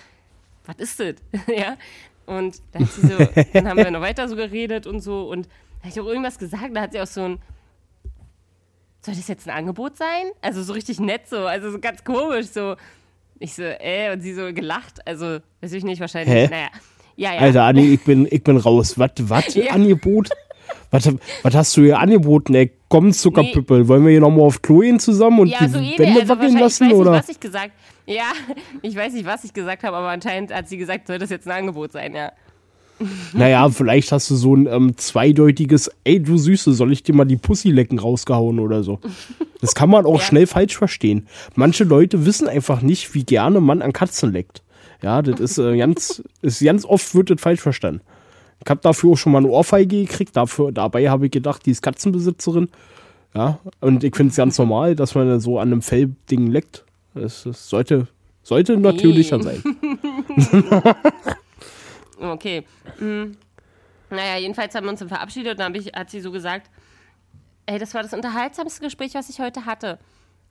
was 0.66 0.76
ist 0.78 1.00
das? 1.00 1.16
ja. 1.48 1.78
Und 2.26 2.62
dann, 2.74 2.86
so, 2.86 3.18
dann 3.54 3.70
haben 3.70 3.78
wir 3.78 3.90
noch 3.90 4.02
weiter 4.02 4.28
so 4.28 4.36
geredet 4.36 4.86
und 4.86 5.00
so. 5.00 5.30
Und 5.30 5.48
habe 5.88 6.00
ich 6.00 6.02
auch 6.02 6.08
irgendwas 6.08 6.38
gesagt? 6.38 6.76
Da 6.76 6.82
hat 6.82 6.92
sie 6.92 7.02
auch 7.02 7.08
so 7.08 7.22
ein. 7.22 7.40
Soll 9.02 9.16
das 9.16 9.28
jetzt 9.28 9.48
ein 9.48 9.56
Angebot 9.56 9.96
sein? 9.96 10.32
Also 10.42 10.64
so 10.64 10.74
richtig 10.74 11.00
nett 11.00 11.28
so, 11.30 11.46
also 11.46 11.72
so 11.72 11.80
ganz 11.80 12.04
komisch 12.04 12.48
so. 12.48 12.76
Ich 13.40 13.54
so, 13.54 13.62
äh, 13.64 14.12
und 14.12 14.22
sie 14.22 14.34
so 14.34 14.52
gelacht. 14.52 15.06
Also, 15.06 15.38
weiß 15.62 15.72
ich 15.74 15.84
nicht, 15.84 16.02
wahrscheinlich. 16.02 16.34
Hä? 16.34 16.48
Naja. 16.48 16.68
Ja, 17.16 17.34
ja. 17.34 17.40
Alter, 17.40 17.64
Anni, 17.64 17.94
ich 17.94 18.04
bin, 18.04 18.28
ich 18.30 18.44
bin 18.44 18.58
raus. 18.58 18.98
Was, 18.98 19.12
was, 19.20 19.54
ja. 19.56 19.72
Angebot? 19.74 20.30
Was, 20.90 21.08
was 21.44 21.56
hast 21.56 21.78
du 21.78 21.84
hier 21.84 22.00
angeboten, 22.00 22.56
ey? 22.56 22.72
Komm, 22.90 23.12
Zuckerpüppel. 23.14 23.82
Nee. 23.82 23.88
Wollen 23.88 24.04
wir 24.06 24.12
hier 24.12 24.22
nochmal 24.22 24.46
auf 24.46 24.62
Klo 24.62 24.80
gehen 24.80 25.00
zusammen 25.00 25.40
und 25.40 25.48
ja, 25.48 25.60
die 25.60 25.68
so 25.68 25.80
Wände 25.80 26.22
also 26.22 26.30
wackeln 26.30 26.58
lassen? 26.58 26.86
Ich 26.86 26.92
weiß 26.92 26.98
oder? 26.98 27.12
nicht, 27.12 27.20
was 27.20 27.30
ich 27.30 27.40
gesagt 27.40 27.72
Ja, 28.06 28.32
ich 28.82 28.96
weiß 28.96 29.14
nicht, 29.14 29.26
was 29.26 29.44
ich 29.44 29.54
gesagt 29.54 29.84
habe, 29.84 29.98
aber 29.98 30.10
anscheinend 30.10 30.54
hat 30.54 30.68
sie 30.68 30.78
gesagt, 30.78 31.08
soll 31.08 31.20
das 31.20 31.30
jetzt 31.30 31.48
ein 31.48 31.60
Angebot 31.60 31.92
sein, 31.92 32.16
ja. 32.16 32.32
Naja, 33.34 33.70
vielleicht 33.70 34.12
hast 34.12 34.30
du 34.30 34.36
so 34.36 34.56
ein 34.56 34.68
ähm, 34.68 34.98
zweideutiges, 34.98 35.92
ey 36.04 36.22
du 36.22 36.38
Süße, 36.38 36.74
soll 36.74 36.92
ich 36.92 37.04
dir 37.04 37.14
mal 37.14 37.26
die 37.26 37.38
Pussy 37.38 37.70
lecken 37.70 38.00
rausgehauen 38.00 38.60
oder 38.60 38.84
so. 38.84 39.00
Das 39.62 39.76
kann 39.76 39.90
man 39.90 40.06
auch 40.06 40.20
ja. 40.20 40.26
schnell 40.26 40.48
falsch 40.48 40.78
verstehen. 40.78 41.28
Manche 41.56 41.84
Leute 41.84 42.26
wissen 42.26 42.48
einfach 42.48 42.82
nicht, 42.82 43.14
wie 43.14 43.24
gerne 43.24 43.62
man 43.62 43.82
an 43.82 43.94
Katzen 43.94 44.32
leckt. 44.32 44.64
Ja, 45.02 45.22
das 45.22 45.40
ist 45.40 45.58
äh, 45.58 45.78
ganz, 45.78 46.24
ist 46.42 46.64
ganz 46.64 46.86
oft 46.86 47.14
wird 47.16 47.30
das 47.30 47.42
falsch 47.42 47.62
verstanden. 47.62 48.02
Ich 48.64 48.70
habe 48.70 48.82
dafür 48.82 49.12
auch 49.12 49.18
schon 49.18 49.32
mal 49.32 49.40
eine 49.40 49.50
Ohrfeige 49.50 50.04
gekriegt. 50.04 50.36
Dafür, 50.36 50.72
dabei 50.72 51.10
habe 51.10 51.26
ich 51.26 51.32
gedacht, 51.32 51.66
die 51.66 51.72
ist 51.72 51.82
Katzenbesitzerin. 51.82 52.70
Ja, 53.36 53.60
und 53.82 54.04
ich 54.04 54.16
finde 54.16 54.32
es 54.32 54.38
ganz 54.38 54.58
normal, 54.58 54.96
dass 54.96 55.14
man 55.14 55.40
so 55.40 55.60
an 55.60 55.72
einem 55.72 55.82
Fellding 55.84 56.48
leckt. 56.48 56.84
Das, 57.14 57.44
das 57.44 57.70
sollte, 57.70 58.08
sollte 58.42 58.78
natürlicher 58.78 59.42
sein. 59.42 59.62
Okay. 62.20 62.66
Mhm. 63.00 63.38
Naja, 64.10 64.38
jedenfalls 64.38 64.74
haben 64.76 64.86
wir 64.86 64.92
uns 64.92 65.00
dann 65.00 65.10
verabschiedet 65.10 65.54
und 65.54 65.60
dann 65.60 65.76
ich, 65.76 65.88
hat 65.88 66.10
sie 66.10 66.22
so 66.22 66.32
gesagt, 66.32 66.70
ey, 67.66 67.78
das 67.78 67.94
war 67.94 68.04
das 68.04 68.14
unterhaltsamste 68.14 68.82
Gespräch, 68.82 69.14
was 69.14 69.30
ich 69.30 69.40
heute 69.40 69.66
hatte. 69.66 70.00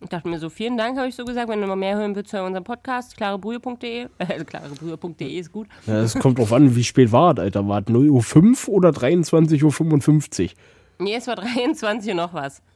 Ich 0.00 0.11
dachte 0.11 0.28
mir 0.28 0.38
so, 0.38 0.50
vielen 0.50 0.76
Dank, 0.76 0.99
habe 0.99 1.08
ich 1.08 1.14
so 1.14 1.25
gesagt. 1.25 1.49
Wenn 1.49 1.62
du 1.62 1.66
mal 1.66 1.75
mehr 1.75 1.96
hören 1.96 2.14
willst, 2.14 2.30
hör 2.35 2.44
unseren 2.44 2.64
Podcast, 2.64 3.16
klarebrühe.de. 3.16 4.08
Also 4.18 4.44
klarebrühe.de 4.44 5.38
ist 5.38 5.50
gut. 5.52 5.68
Ja, 5.87 6.00
es 6.02 6.14
kommt 6.18 6.38
drauf 6.38 6.52
an, 6.52 6.76
wie 6.76 6.85
spät 6.85 7.12
war 7.12 7.32
es, 7.32 7.38
Alter. 7.38 7.66
War 7.66 7.80
es 7.80 7.87
0.05 7.87 8.68
Uhr 8.68 8.75
oder 8.75 8.90
23.55 8.90 10.44
Uhr? 10.44 10.50
Nee, 10.99 11.14
es 11.14 11.26
war 11.26 11.37
23 11.37 12.11
Uhr 12.11 12.14
noch 12.16 12.35
was. 12.35 12.62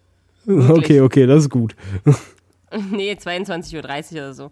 Okay, 0.46 1.02
okay, 1.02 1.26
das 1.26 1.44
ist 1.44 1.50
gut. 1.50 1.76
Nee, 2.90 3.12
22.30 3.12 3.74
Uhr 4.14 4.18
oder 4.20 4.32
so. 4.32 4.50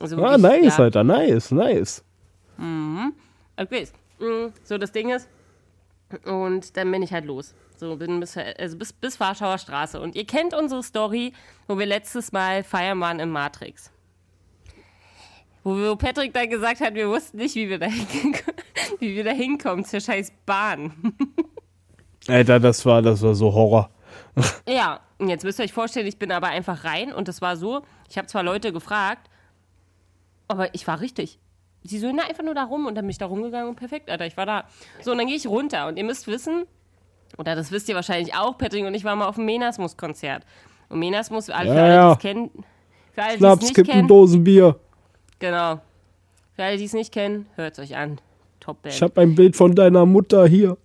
Also 0.00 0.16
Ah, 0.16 0.40
wirklich, 0.40 0.62
nice, 0.62 0.78
ja. 0.78 0.84
Alter, 0.84 1.04
nice, 1.04 1.50
nice. 1.52 2.04
Okay, 2.58 3.88
mm, 4.18 4.52
so 4.64 4.78
das 4.78 4.92
Ding 4.92 5.10
ist. 5.10 5.28
Und 6.24 6.76
dann 6.76 6.90
bin 6.90 7.02
ich 7.02 7.12
halt 7.12 7.26
los. 7.26 7.54
So 7.76 7.96
bin 7.96 8.18
bis, 8.20 8.36
also 8.36 8.76
bis, 8.76 8.92
bis 8.92 9.20
Warschauer 9.20 9.58
Straße. 9.58 10.00
Und 10.00 10.16
ihr 10.16 10.26
kennt 10.26 10.54
unsere 10.54 10.82
Story, 10.82 11.32
wo 11.66 11.78
wir 11.78 11.86
letztes 11.86 12.32
Mal 12.32 12.64
feiern 12.64 12.98
waren 13.00 13.20
im 13.20 13.30
Matrix. 13.30 13.92
Wo, 15.62 15.96
Patrick 15.96 16.32
dann 16.32 16.48
gesagt 16.48 16.80
hat, 16.80 16.94
wir 16.94 17.08
wussten 17.08 17.36
nicht, 17.36 17.54
wie 17.54 17.68
wir 17.68 17.78
da, 17.78 17.86
hin, 17.86 18.34
wie 18.98 19.14
wir 19.14 19.24
da 19.24 19.30
hinkommen 19.30 19.84
zur 19.84 20.00
scheiß 20.00 20.32
Bahn. 20.46 20.92
Alter, 22.28 22.58
das 22.58 22.84
war, 22.84 23.02
das 23.02 23.22
war 23.22 23.34
so 23.34 23.52
Horror. 23.52 23.90
Ja, 24.68 25.00
und 25.18 25.28
jetzt 25.28 25.44
müsst 25.44 25.58
ihr 25.58 25.64
euch 25.64 25.72
vorstellen, 25.72 26.06
ich 26.06 26.18
bin 26.18 26.30
aber 26.30 26.48
einfach 26.48 26.84
rein 26.84 27.12
und 27.12 27.28
das 27.28 27.42
war 27.42 27.56
so, 27.56 27.82
ich 28.08 28.16
habe 28.16 28.28
zwar 28.28 28.42
Leute 28.42 28.72
gefragt, 28.72 29.28
aber 30.46 30.74
ich 30.74 30.86
war 30.86 31.00
richtig. 31.00 31.38
Sie 31.84 31.98
so, 31.98 32.10
na, 32.12 32.24
einfach 32.24 32.42
nur 32.44 32.54
da 32.54 32.64
rum 32.64 32.86
und 32.86 32.94
dann 32.96 33.04
bin 33.04 33.10
ich 33.10 33.18
da 33.18 33.26
rumgegangen 33.26 33.68
und 33.68 33.76
perfekt, 33.76 34.10
Alter, 34.10 34.26
ich 34.26 34.36
war 34.36 34.46
da. 34.46 34.64
So, 35.02 35.12
und 35.12 35.18
dann 35.18 35.26
gehe 35.26 35.36
ich 35.36 35.46
runter 35.46 35.86
und 35.86 35.96
ihr 35.96 36.04
müsst 36.04 36.26
wissen, 36.26 36.64
oder 37.38 37.54
das 37.54 37.70
wisst 37.72 37.88
ihr 37.88 37.94
wahrscheinlich 37.94 38.34
auch, 38.34 38.58
Patrick 38.58 38.84
und 38.84 38.94
ich 38.94 39.04
waren 39.04 39.18
mal 39.18 39.26
auf 39.28 39.36
dem 39.36 39.44
Menasmus-Konzert. 39.46 40.44
Und 40.88 40.98
Menasmus, 40.98 41.46
für 41.46 41.54
alle, 41.54 41.74
Ja, 41.74 41.82
alle 41.84 41.94
ja. 41.94 42.08
die 42.08 42.12
es 42.14 42.18
kennen, 42.22 42.50
für 43.12 43.22
alle, 43.22 43.38
die 43.38 43.44
es 43.44 43.60
nicht 43.76 43.86
kennen, 43.90 44.08
Dose 44.08 44.38
Bier. 44.38 44.76
genau. 45.38 45.80
Für 46.54 46.64
alle, 46.64 46.76
die 46.76 46.84
es 46.84 46.92
nicht 46.92 47.12
kennen, 47.12 47.46
hört 47.54 47.78
es 47.78 47.84
euch 47.90 47.96
an. 47.96 48.20
Top 48.58 48.82
Band. 48.82 48.94
Ich 48.94 49.00
hab 49.02 49.16
ein 49.16 49.34
Bild 49.36 49.54
von 49.54 49.74
deiner 49.76 50.04
Mutter 50.04 50.46
hier. 50.48 50.76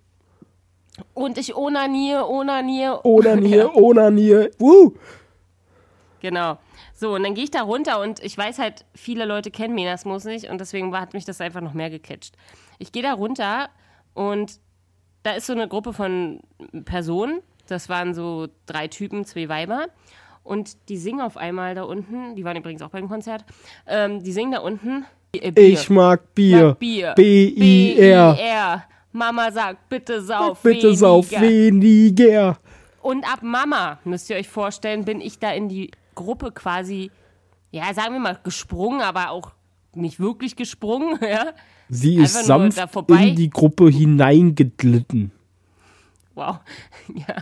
Und 1.12 1.36
ich 1.38 1.56
onaniere, 1.56 2.28
onaniere, 2.28 3.00
Oder 3.04 3.34
Nier, 3.34 3.74
oder 3.76 4.10
Nier. 4.12 4.50
Woo! 4.58 4.94
Genau. 6.24 6.56
So, 6.94 7.12
und 7.16 7.22
dann 7.22 7.34
gehe 7.34 7.44
ich 7.44 7.50
da 7.50 7.60
runter 7.60 8.00
und 8.00 8.18
ich 8.24 8.38
weiß 8.38 8.58
halt, 8.58 8.86
viele 8.94 9.26
Leute 9.26 9.50
kennen 9.50 9.74
Menasmus 9.74 10.24
nicht 10.24 10.48
und 10.48 10.58
deswegen 10.58 10.90
war- 10.90 11.02
hat 11.02 11.12
mich 11.12 11.26
das 11.26 11.38
einfach 11.42 11.60
noch 11.60 11.74
mehr 11.74 11.90
gecatcht. 11.90 12.34
Ich 12.78 12.92
gehe 12.92 13.02
da 13.02 13.12
runter 13.12 13.68
und 14.14 14.58
da 15.22 15.32
ist 15.32 15.44
so 15.46 15.52
eine 15.52 15.68
Gruppe 15.68 15.92
von 15.92 16.40
Personen. 16.86 17.40
Das 17.68 17.90
waren 17.90 18.14
so 18.14 18.48
drei 18.64 18.88
Typen, 18.88 19.26
zwei 19.26 19.50
Weiber. 19.50 19.88
Und 20.42 20.88
die 20.88 20.96
singen 20.96 21.20
auf 21.20 21.36
einmal 21.36 21.74
da 21.74 21.82
unten, 21.82 22.34
die 22.36 22.44
waren 22.44 22.56
übrigens 22.56 22.80
auch 22.80 22.88
beim 22.90 23.06
Konzert, 23.06 23.44
ähm, 23.86 24.22
die 24.22 24.32
singen 24.32 24.52
da 24.52 24.60
unten. 24.60 25.04
äh. 25.34 25.52
Ich 25.60 25.90
mag 25.90 26.34
Bier. 26.34 26.68
Mag 26.68 26.78
Bier. 26.78 27.12
B-I-R. 27.16 28.32
B-I-R. 28.34 28.84
Mama 29.12 29.50
sagt, 29.52 29.90
bitte 29.90 30.22
sauf 30.22 30.62
Bitte 30.62 30.84
weniger. 30.84 30.96
sauf 30.96 31.30
weniger. 31.32 32.56
Und 33.02 33.30
ab 33.30 33.40
Mama, 33.42 33.98
müsst 34.04 34.30
ihr 34.30 34.36
euch 34.36 34.48
vorstellen, 34.48 35.04
bin 35.04 35.20
ich 35.20 35.38
da 35.38 35.52
in 35.52 35.68
die 35.68 35.90
Gruppe 36.14 36.52
quasi, 36.52 37.10
ja, 37.70 37.92
sagen 37.94 38.14
wir 38.14 38.20
mal, 38.20 38.38
gesprungen, 38.42 39.00
aber 39.00 39.30
auch 39.30 39.52
nicht 39.94 40.20
wirklich 40.20 40.56
gesprungen, 40.56 41.18
ja. 41.28 41.52
Sie 41.88 42.16
ist 42.16 42.36
Einfach 42.36 42.46
sanft 42.46 42.78
da 42.78 42.86
vorbei. 42.86 43.28
in 43.28 43.36
die 43.36 43.50
Gruppe 43.50 43.88
hineingeglitten. 43.88 45.32
Wow. 46.34 46.58
Ja. 47.14 47.36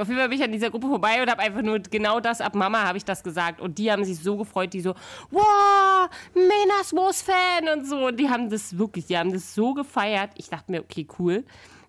Auf 0.00 0.08
jeden 0.08 0.18
Fall 0.18 0.28
bin 0.30 0.38
ich 0.38 0.42
an 0.42 0.50
dieser 0.50 0.70
Gruppe 0.70 0.88
vorbei 0.88 1.22
und 1.22 1.30
habe 1.30 1.42
einfach 1.42 1.60
nur 1.60 1.78
genau 1.78 2.20
das, 2.20 2.40
ab 2.40 2.54
Mama 2.54 2.82
habe 2.84 2.96
ich 2.96 3.04
das 3.04 3.22
gesagt. 3.22 3.60
Und 3.60 3.76
die 3.76 3.92
haben 3.92 4.02
sich 4.02 4.18
so 4.18 4.38
gefreut, 4.38 4.72
die 4.72 4.80
so, 4.80 4.94
wow, 5.30 6.08
Menasmus-Fan 6.34 7.68
und 7.76 7.86
so. 7.86 8.06
Und 8.06 8.18
die 8.18 8.30
haben 8.30 8.48
das 8.48 8.78
wirklich, 8.78 9.04
die 9.06 9.18
haben 9.18 9.30
das 9.30 9.54
so 9.54 9.74
gefeiert. 9.74 10.30
Ich 10.38 10.48
dachte 10.48 10.72
mir, 10.72 10.80
okay, 10.80 11.06
cool. 11.18 11.44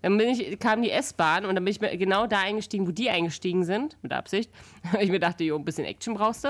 Dann 0.06 0.20
bin 0.20 0.30
ich, 0.30 0.60
kam 0.60 0.84
die 0.84 0.92
S-Bahn 0.92 1.46
und 1.46 1.56
dann 1.56 1.66
bin 1.66 1.72
ich 1.72 1.82
mir 1.82 1.98
genau 1.98 2.28
da 2.28 2.42
eingestiegen, 2.42 2.86
wo 2.86 2.92
die 2.92 3.10
eingestiegen 3.10 3.64
sind, 3.64 3.98
mit 4.04 4.14
Absicht. 4.14 4.52
Ich 5.02 5.10
mir 5.10 5.20
dachte, 5.20 5.44
jo, 5.44 5.56
ein 5.56 5.66
bisschen 5.66 5.84
Action 5.84 6.14
brauchst 6.14 6.44
du. 6.44 6.50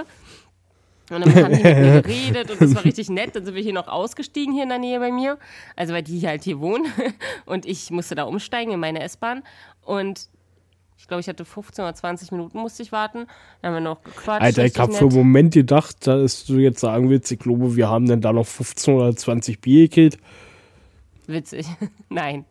Und 1.09 1.25
dann 1.25 1.33
haben 1.33 1.55
die 1.55 1.63
mit 1.63 1.77
mir 1.77 2.01
geredet 2.01 2.51
und 2.51 2.59
das 2.59 2.75
war 2.75 2.83
richtig 2.83 3.09
nett. 3.09 3.33
Dann 3.33 3.45
sind 3.45 3.55
wir 3.55 3.63
hier 3.63 3.71
noch 3.71 3.87
ausgestiegen 3.87 4.53
hier 4.53 4.63
in 4.63 4.69
der 4.69 4.79
Nähe 4.79 4.99
bei 4.99 5.09
mir. 5.09 5.37
Also 5.77 5.93
weil 5.93 6.03
die 6.03 6.27
halt 6.27 6.43
hier 6.43 6.59
wohnen. 6.59 6.85
Und 7.45 7.65
ich 7.65 7.91
musste 7.91 8.15
da 8.15 8.23
umsteigen 8.23 8.73
in 8.73 8.79
meine 8.81 9.01
S-Bahn. 9.01 9.41
Und 9.85 10.27
ich 10.97 11.07
glaube, 11.07 11.21
ich 11.21 11.29
hatte 11.29 11.45
15 11.45 11.85
oder 11.85 11.95
20 11.95 12.33
Minuten 12.33 12.57
musste 12.57 12.83
ich 12.83 12.91
warten. 12.91 13.25
Dann 13.61 13.73
haben 13.73 13.83
wir 13.83 13.89
noch 13.89 14.03
gequatscht. 14.03 14.41
Alter, 14.41 14.65
ich 14.65 14.77
richtig 14.77 14.81
hab 14.81 14.93
für 14.93 15.05
einen. 15.05 15.15
Moment 15.15 15.53
gedacht, 15.53 16.05
dass 16.07 16.43
du 16.43 16.57
jetzt 16.57 16.81
sagen 16.81 17.09
willst, 17.09 17.31
ich 17.31 17.39
glaube, 17.39 17.77
wir 17.77 17.87
haben 17.87 18.05
dann 18.05 18.19
da 18.19 18.33
noch 18.33 18.47
15 18.47 18.93
oder 18.95 19.15
20 19.15 19.61
Bier 19.61 19.83
gekillt. 19.83 20.17
Witzig. 21.27 21.67
Nein. 22.09 22.43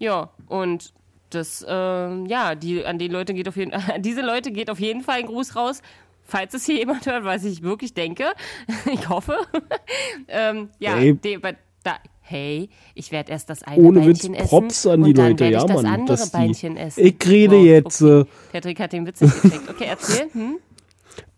Ja, 0.00 0.30
und 0.48 0.92
das, 1.28 1.64
ähm, 1.68 2.26
ja, 2.26 2.54
die, 2.56 2.84
an 2.84 2.98
den 2.98 3.12
Leute 3.12 3.34
geht 3.34 3.48
auf 3.48 3.56
jeden 3.56 3.72
an 3.74 4.02
diese 4.02 4.22
Leute 4.22 4.50
geht 4.50 4.68
auf 4.70 4.80
jeden 4.80 5.02
Fall 5.02 5.20
ein 5.20 5.26
Gruß 5.26 5.54
raus. 5.54 5.82
Falls 6.24 6.54
es 6.54 6.64
hier 6.64 6.76
jemand 6.76 7.06
hört, 7.06 7.24
was 7.24 7.44
ich 7.44 7.62
wirklich 7.62 7.92
denke. 7.92 8.24
ich 8.92 9.08
hoffe. 9.08 9.36
ähm, 10.28 10.70
ja, 10.78 10.96
Ey. 10.96 11.14
die, 11.14 11.36
aber 11.36 11.52
da, 11.82 11.96
hey, 12.20 12.68
ich 12.94 13.12
werde 13.12 13.32
erst 13.32 13.50
das 13.50 13.62
eine 13.62 13.82
Ohne 13.82 14.06
Witz, 14.06 14.22
Beinchen 14.22 14.34
essen. 14.34 14.48
Props 14.48 14.86
an 14.86 15.02
die 15.02 15.10
und 15.10 15.18
dann 15.18 15.30
Leute, 15.30 15.44
werd 15.44 15.52
ja, 15.52 15.58
ich 15.60 15.64
das 15.66 15.82
Mann. 15.82 15.86
andere 15.92 16.16
dass 16.16 16.30
die, 16.30 16.36
Beinchen 16.36 16.76
essen. 16.76 17.06
ich 17.06 17.16
rede 17.26 17.56
Wow, 17.56 17.64
jetzt. 17.64 18.02
Okay. 18.02 18.20
Äh, 18.20 18.24
Patrick 18.52 18.80
hat 18.80 18.92
den 18.92 19.06
Witz 19.06 19.20
nicht 19.20 19.42
gecheckt. 19.42 19.70
Okay, 19.70 19.86
erzähl. 19.88 20.32
Hm? 20.32 20.58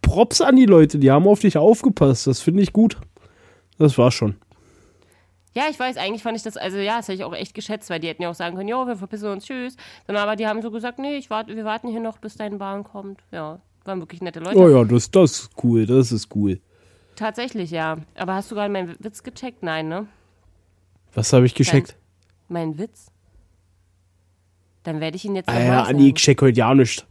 Props 0.02 0.40
an 0.40 0.57
die 0.57 0.66
Leute, 0.66 0.99
die 0.99 1.11
haben 1.11 1.26
auf 1.26 1.40
dich 1.40 1.57
aufgepasst. 1.57 2.26
Das 2.26 2.40
finde 2.40 2.62
ich 2.62 2.73
gut. 2.73 2.99
Das 3.78 3.97
war 3.99 4.11
schon. 4.11 4.37
Ja, 5.54 5.64
ich 5.71 5.78
weiß, 5.78 5.99
eigentlich 5.99 6.23
fand 6.23 6.37
ich 6.37 6.42
das, 6.42 6.56
also 6.56 6.78
ja, 6.78 6.97
das 6.97 7.09
hätte 7.09 7.16
ich 7.16 7.25
auch 7.25 7.35
echt 7.35 7.54
geschätzt, 7.54 7.90
weil 7.90 8.00
die 8.00 8.09
hätten 8.09 8.23
ja 8.23 8.30
auch 8.30 8.35
sagen 8.35 8.56
können, 8.56 8.68
jo, 8.68 8.87
wir 8.87 8.97
verpissen 8.97 9.30
uns, 9.30 9.44
tschüss. 9.44 9.76
Sondern 10.06 10.25
aber 10.25 10.37
die 10.37 10.47
haben 10.47 10.62
so 10.62 10.71
gesagt, 10.71 10.99
nee, 10.99 11.16
ich 11.16 11.28
warte, 11.28 11.54
wir 11.54 11.64
warten 11.64 11.88
hier 11.88 12.00
noch, 12.00 12.18
bis 12.18 12.37
deine 12.37 12.56
Bahn 12.56 12.85
kommt. 12.85 13.21
Ja, 13.30 13.61
waren 13.85 14.00
wirklich 14.00 14.23
nette 14.23 14.40
Leute. 14.40 14.59
Oh 14.59 14.68
ja, 14.68 14.85
das, 14.85 15.11
das 15.11 15.32
ist 15.32 15.50
cool. 15.62 15.87
Das 15.87 16.11
ist 16.11 16.35
cool. 16.35 16.61
Tatsächlich, 17.16 17.71
ja. 17.71 17.99
Aber 18.16 18.35
hast 18.35 18.50
du 18.50 18.54
gerade 18.54 18.73
meinen 18.73 18.97
Witz 18.99 19.23
gecheckt? 19.23 19.62
Nein, 19.62 19.88
ne? 19.88 20.06
Was 21.14 21.32
habe 21.32 21.44
ich 21.44 21.54
gescheckt? 21.54 21.97
Mein 22.49 22.78
Witz? 22.78 23.11
Dann 24.82 25.00
werde 25.00 25.16
ich 25.16 25.25
ihn 25.25 25.37
jetzt 25.37 25.49
Ah 25.49 25.61
ja. 25.61 25.82
Anni, 25.82 26.09
ich 26.09 26.14
check 26.14 26.40
heute 26.40 26.59
ja 26.59 26.75
nicht. 26.75 27.06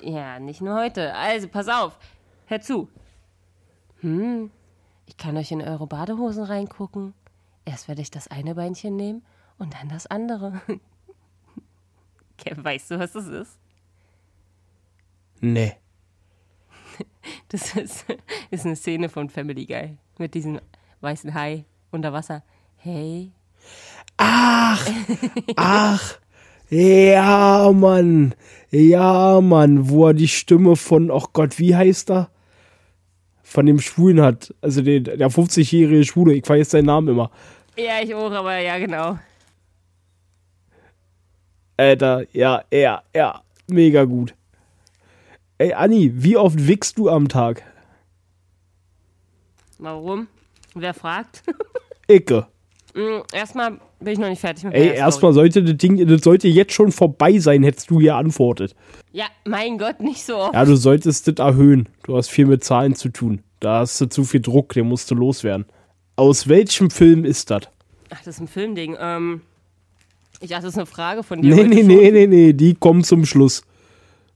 Ja, 0.00 0.38
nicht 0.38 0.60
nur 0.60 0.76
heute. 0.76 1.12
Also, 1.14 1.48
pass 1.48 1.68
auf. 1.68 1.98
Hör 2.46 2.60
zu. 2.60 2.88
Hm, 4.00 4.50
ich 5.06 5.16
kann 5.16 5.36
euch 5.36 5.50
in 5.50 5.60
eure 5.60 5.86
Badehosen 5.86 6.44
reingucken. 6.44 7.12
Erst 7.66 7.88
werde 7.88 8.00
ich 8.00 8.10
das 8.10 8.28
eine 8.28 8.54
Beinchen 8.54 8.96
nehmen 8.96 9.22
und 9.58 9.74
dann 9.74 9.90
das 9.90 10.06
andere. 10.06 10.62
Okay, 12.38 12.54
weißt 12.54 12.90
du, 12.90 12.98
was 12.98 13.12
das 13.12 13.26
ist? 13.26 13.58
Nee. 15.40 15.72
Das 17.48 17.74
ist, 17.74 18.04
ist 18.50 18.66
eine 18.66 18.76
Szene 18.76 19.08
von 19.08 19.30
Family 19.30 19.64
Guy. 19.64 19.96
Mit 20.18 20.34
diesem 20.34 20.60
weißen 21.00 21.32
Hai 21.32 21.64
unter 21.90 22.12
Wasser. 22.12 22.42
Hey. 22.76 23.32
Ach, 24.16 24.86
ach. 25.56 26.18
Ja, 26.68 27.70
Mann. 27.72 28.34
Ja, 28.70 29.40
Mann. 29.40 29.88
Wo 29.88 30.08
er 30.08 30.14
die 30.14 30.28
Stimme 30.28 30.76
von, 30.76 31.10
oh 31.10 31.24
Gott, 31.32 31.58
wie 31.58 31.74
heißt 31.74 32.10
er? 32.10 32.30
Von 33.42 33.66
dem 33.66 33.80
Schwulen 33.80 34.20
hat. 34.20 34.54
Also 34.60 34.82
den, 34.82 35.04
der 35.04 35.30
50-jährige 35.30 36.04
Schwule. 36.04 36.34
Ich 36.34 36.48
weiß 36.48 36.70
seinen 36.70 36.86
Namen 36.86 37.08
immer. 37.08 37.30
Ja, 37.76 38.00
ich 38.02 38.14
auch, 38.14 38.30
aber 38.32 38.58
ja, 38.58 38.78
genau. 38.78 39.18
Alter, 41.76 42.24
ja, 42.32 42.64
ja, 42.72 43.02
ja. 43.14 43.42
Mega 43.68 44.04
gut. 44.04 44.34
Ey, 45.58 45.72
Anni, 45.72 46.10
wie 46.14 46.36
oft 46.36 46.66
wickst 46.66 46.96
du 46.98 47.08
am 47.10 47.28
Tag? 47.28 47.62
Warum? 49.78 50.28
Wer 50.74 50.94
fragt? 50.94 51.42
Icke. 52.08 52.46
Mm, 52.94 53.20
Erstmal 53.32 53.78
bin 54.00 54.12
ich 54.14 54.18
noch 54.18 54.28
nicht 54.28 54.40
fertig 54.40 54.64
mit 54.64 54.74
Ey, 54.74 54.94
erstmal 54.94 55.32
sollte 55.34 55.62
das 55.62 55.76
Ding, 55.76 56.06
das 56.06 56.22
sollte 56.22 56.48
jetzt 56.48 56.72
schon 56.72 56.92
vorbei 56.92 57.38
sein, 57.38 57.62
hättest 57.62 57.90
du 57.90 58.00
hier 58.00 58.16
antwortet. 58.16 58.74
Ja, 59.12 59.26
mein 59.44 59.76
Gott, 59.78 60.00
nicht 60.00 60.24
so 60.24 60.36
oft. 60.36 60.54
Ja, 60.54 60.64
du 60.64 60.76
solltest 60.76 61.28
das 61.28 61.34
erhöhen. 61.44 61.88
Du 62.04 62.16
hast 62.16 62.28
viel 62.28 62.46
mit 62.46 62.64
Zahlen 62.64 62.94
zu 62.94 63.10
tun. 63.10 63.42
Da 63.60 63.80
hast 63.80 64.00
du 64.00 64.06
zu 64.06 64.24
viel 64.24 64.40
Druck, 64.40 64.72
den 64.74 64.86
musst 64.86 65.10
du 65.10 65.14
loswerden. 65.14 65.66
Aus 66.16 66.48
welchem 66.48 66.90
Film 66.90 67.24
ist 67.24 67.50
das? 67.50 67.62
Ach, 68.10 68.18
das 68.18 68.36
ist 68.36 68.40
ein 68.40 68.48
Filmding. 68.48 68.96
Ähm, 68.98 69.42
ich 70.40 70.50
dachte, 70.50 70.64
das 70.64 70.72
ist 70.72 70.78
eine 70.78 70.86
Frage 70.86 71.22
von 71.22 71.42
dir. 71.42 71.54
Nee, 71.54 71.64
nee, 71.64 71.76
schon. 71.76 71.86
nee, 71.86 72.10
nee, 72.10 72.26
nee, 72.26 72.52
die 72.52 72.74
kommen 72.74 73.04
zum 73.04 73.24
Schluss. 73.26 73.62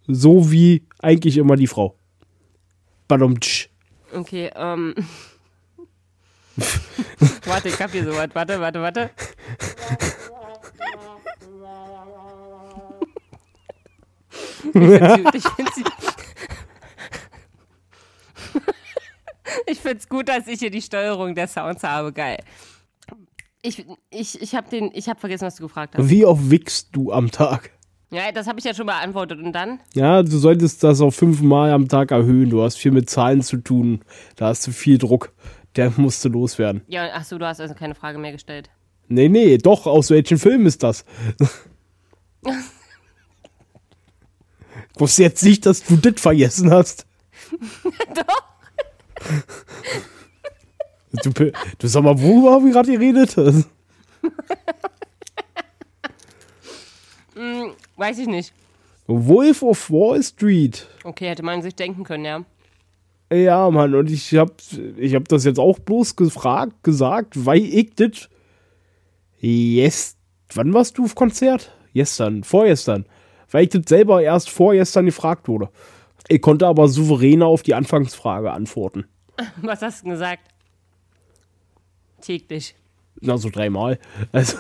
So 0.07 0.51
wie 0.51 0.83
eigentlich 1.01 1.37
immer 1.37 1.57
die 1.57 1.67
Frau. 1.67 1.95
Badumtsch. 3.09 3.69
Okay, 4.13 4.51
ähm. 4.55 4.95
warte, 7.45 7.69
ich 7.69 7.81
hab 7.81 7.91
hier 7.93 8.05
sowas. 8.05 8.29
Warte, 8.35 8.61
warte, 8.61 8.81
warte. 8.81 9.11
Ich 14.63 14.73
find 14.73 15.33
sie, 15.33 15.39
ich 15.39 15.49
find 15.49 15.75
sie, 15.75 15.85
find's 19.81 20.09
gut, 20.09 20.29
dass 20.29 20.47
ich 20.47 20.59
hier 20.59 20.71
die 20.71 20.83
Steuerung 20.83 21.35
der 21.35 21.49
Sounds 21.49 21.83
habe. 21.83 22.13
Geil. 22.13 22.39
Ich, 23.63 23.85
ich, 24.11 24.41
ich 24.41 24.55
habe 24.55 24.71
den, 24.71 24.91
ich 24.95 25.09
habe 25.09 25.21
vergessen, 25.21 25.47
was 25.47 25.57
du 25.57 25.63
gefragt 25.65 25.95
hast. 25.97 26.09
Wie 26.09 26.25
oft 26.25 26.51
wickst 26.51 26.89
du 26.93 27.13
am 27.13 27.31
Tag? 27.31 27.71
Ja, 28.11 28.33
das 28.33 28.47
habe 28.47 28.59
ich 28.59 28.65
ja 28.65 28.75
schon 28.75 28.87
beantwortet. 28.87 29.39
Und 29.39 29.53
dann? 29.53 29.81
Ja, 29.95 30.23
du 30.23 30.37
solltest 30.39 30.83
das 30.83 31.01
auf 31.01 31.15
fünfmal 31.15 31.71
am 31.71 31.89
Tag 31.89 32.11
erhöhen. 32.11 32.51
Du 32.51 32.63
hast 32.63 32.77
viel 32.77 32.91
mit 32.91 33.09
Zahlen 33.09 33.43
zu 33.43 33.59
tun. 33.59 34.03
Da 34.37 34.47
hast 34.47 34.67
du 34.67 34.73
viel 34.73 34.99
Druck. 34.99 35.33
Der 35.77 35.93
musste 35.97 36.29
loswerden. 36.29 36.83
Ja, 36.89 37.09
ach 37.15 37.25
so, 37.25 37.39
du 37.39 37.47
hast 37.47 37.61
also 37.61 37.75
keine 37.75 37.95
Frage 37.95 38.19
mehr 38.19 38.33
gestellt. 38.33 38.71
Nee, 39.07 39.29
nee, 39.29 39.59
doch, 39.59 39.87
aus 39.87 40.11
welchem 40.11 40.39
Film 40.39 40.67
ist 40.67 40.83
das? 40.83 41.05
Ich 44.95 45.01
wusste 45.01 45.23
jetzt 45.23 45.43
nicht, 45.43 45.65
dass 45.65 45.83
du 45.83 45.97
das 45.97 46.21
vergessen 46.21 46.71
hast. 46.71 47.07
Doch. 48.15 48.50
Du, 51.23 51.31
du 51.79 51.87
sag 51.87 52.03
mal, 52.03 52.21
worüber 52.21 52.53
haben 52.53 52.65
wir 52.65 52.73
gerade 52.73 52.93
geredet? 52.93 53.37
Hm, 57.35 57.73
weiß 57.97 58.19
ich 58.19 58.27
nicht. 58.27 58.53
Wolf 59.07 59.63
of 59.63 59.91
Wall 59.91 60.23
Street. 60.23 60.87
Okay, 61.05 61.29
hätte 61.29 61.43
man 61.43 61.63
sich 61.63 61.75
denken 61.75 62.05
können, 62.05 62.25
ja. 62.25 62.45
Ja, 63.33 63.71
Mann, 63.71 63.95
und 63.95 64.11
ich 64.11 64.35
hab, 64.35 64.53
ich 64.97 65.15
hab 65.15 65.29
das 65.29 65.45
jetzt 65.45 65.59
auch 65.59 65.79
bloß 65.79 66.17
gefragt, 66.17 66.83
gesagt, 66.83 67.47
weil 67.47 67.63
ich 67.63 67.95
das. 67.95 68.29
Yes. 69.39 70.17
Wann 70.53 70.75
warst 70.75 70.99
du 70.99 71.05
auf 71.05 71.15
Konzert? 71.15 71.73
Gestern, 71.95 72.45
vorgestern. 72.45 73.07
Weil 73.51 73.65
ich 73.65 73.71
das 73.71 73.85
selber 73.89 74.21
erst 74.21 74.51
vorgestern 74.51 75.07
gefragt 75.07 75.49
wurde. 75.49 75.71
Ich 76.29 76.43
konnte 76.43 76.67
aber 76.67 76.89
souveräner 76.89 77.47
auf 77.47 77.63
die 77.63 77.75
Anfangsfrage 77.75 78.53
antworten. 78.53 79.07
Was 79.63 79.81
hast 79.81 80.01
du 80.01 80.05
denn 80.05 80.13
gesagt? 80.13 80.50
Täglich. 82.21 82.75
Na, 83.21 83.37
so 83.37 83.51
dreimal. 83.51 83.99
Also. 84.33 84.59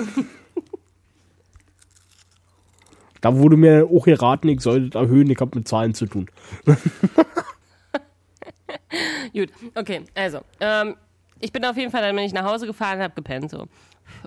da 3.20 3.36
wurde 3.36 3.56
mir 3.56 3.88
auch 3.90 4.04
geraten, 4.04 4.48
ich 4.48 4.60
sollte 4.60 4.98
erhöhen, 4.98 5.30
ich 5.30 5.38
habe 5.40 5.58
mit 5.58 5.68
Zahlen 5.68 5.94
zu 5.94 6.06
tun. 6.06 6.30
Gut, 9.32 9.50
okay, 9.74 10.04
also, 10.14 10.40
ähm, 10.58 10.96
ich 11.38 11.52
bin 11.52 11.64
auf 11.64 11.76
jeden 11.76 11.92
Fall, 11.92 12.02
dann 12.02 12.16
bin 12.16 12.24
ich 12.24 12.32
nach 12.32 12.44
Hause 12.44 12.66
gefahren 12.66 13.00
habe 13.00 13.14
gepennt, 13.14 13.50
so. 13.50 13.66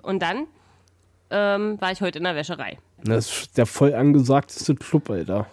Und 0.02 0.22
dann 0.22 0.48
ähm, 1.30 1.80
war 1.82 1.92
ich 1.92 2.02
heute 2.02 2.20
in 2.20 2.24
der 2.24 2.36
Wäscherei. 2.36 2.78
Das 3.04 3.30
ist 3.30 3.58
der 3.58 3.66
voll 3.66 3.94
angesagteste 3.94 4.76
Club, 4.76 5.10
Alter. 5.10 5.48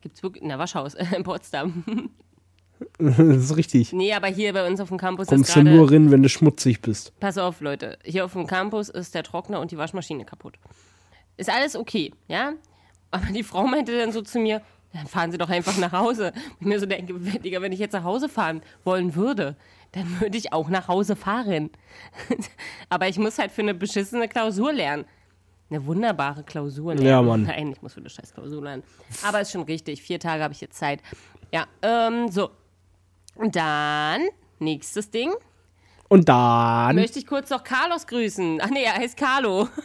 Gibt's 0.00 0.22
wirklich, 0.22 0.44
na, 0.46 0.58
Waschhaus, 0.58 0.94
in 1.16 1.22
Potsdam. 1.22 2.10
Das 2.98 3.18
ist 3.18 3.56
richtig. 3.56 3.92
nee, 3.92 4.12
aber 4.12 4.26
hier 4.28 4.52
bei 4.52 4.66
uns 4.66 4.80
auf 4.80 4.88
dem 4.88 4.98
Campus 4.98 5.28
Kommst 5.28 5.48
ist 5.48 5.56
du 5.56 5.64
gerade, 5.64 5.76
nur 5.76 5.90
rein, 5.90 6.10
wenn 6.10 6.22
du 6.22 6.28
schmutzig 6.28 6.80
bist. 6.82 7.18
pass 7.20 7.38
auf, 7.38 7.60
Leute, 7.60 7.98
hier 8.04 8.24
auf 8.24 8.32
dem 8.32 8.46
Campus 8.46 8.88
ist 8.88 9.14
der 9.14 9.22
Trockner 9.22 9.60
und 9.60 9.70
die 9.70 9.78
Waschmaschine 9.78 10.24
kaputt. 10.24 10.54
Ist 11.36 11.50
alles 11.50 11.76
okay, 11.76 12.12
ja? 12.28 12.52
Aber 13.10 13.26
die 13.32 13.42
Frau 13.42 13.66
meinte 13.66 13.96
dann 13.96 14.12
so 14.12 14.22
zu 14.22 14.38
mir, 14.38 14.62
dann 14.92 15.06
fahren 15.06 15.30
Sie 15.30 15.38
doch 15.38 15.50
einfach 15.50 15.76
nach 15.78 15.92
Hause. 15.92 16.32
Und 16.34 16.60
ich 16.60 16.66
mir 16.66 16.80
so 16.80 16.86
denke, 16.86 17.14
Digga, 17.14 17.60
wenn 17.60 17.72
ich 17.72 17.78
jetzt 17.78 17.92
nach 17.92 18.04
Hause 18.04 18.28
fahren 18.28 18.62
wollen 18.84 19.14
würde, 19.14 19.56
dann 19.92 20.20
würde 20.20 20.36
ich 20.36 20.52
auch 20.52 20.68
nach 20.68 20.88
Hause 20.88 21.16
fahren. 21.16 21.70
Aber 22.88 23.08
ich 23.08 23.18
muss 23.18 23.38
halt 23.38 23.50
für 23.50 23.62
eine 23.62 23.74
beschissene 23.74 24.28
Klausur 24.28 24.72
lernen. 24.72 25.04
Eine 25.68 25.84
wunderbare 25.84 26.44
Klausur 26.44 26.94
lernen. 26.94 27.08
Ja, 27.08 27.22
Mann. 27.22 27.42
Nein, 27.42 27.72
ich 27.72 27.82
muss 27.82 27.94
für 27.94 28.00
eine 28.00 28.08
scheiß 28.08 28.32
Klausur 28.34 28.62
lernen. 28.62 28.82
Aber 29.26 29.40
ist 29.40 29.50
schon 29.50 29.62
richtig. 29.62 30.00
Vier 30.02 30.20
Tage 30.20 30.42
habe 30.42 30.54
ich 30.54 30.60
jetzt 30.60 30.78
Zeit. 30.78 31.00
Ja, 31.52 31.66
ähm, 31.82 32.28
so. 32.30 32.50
Und 33.36 33.54
dann, 33.56 34.22
nächstes 34.58 35.10
Ding. 35.10 35.32
Und 36.08 36.28
dann. 36.28 36.96
Möchte 36.96 37.18
ich 37.18 37.26
kurz 37.26 37.50
noch 37.50 37.64
Carlos 37.64 38.06
grüßen. 38.06 38.60
Ach 38.62 38.70
nee, 38.70 38.84
er 38.84 38.94
heißt 38.94 39.16
Carlo. 39.16 39.68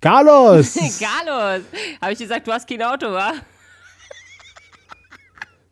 Carlos! 0.00 0.74
Carlos! 1.00 1.64
Habe 2.00 2.12
ich 2.12 2.18
gesagt, 2.18 2.46
du 2.46 2.52
hast 2.52 2.68
kein 2.68 2.82
Auto, 2.82 3.10
wa? 3.10 3.32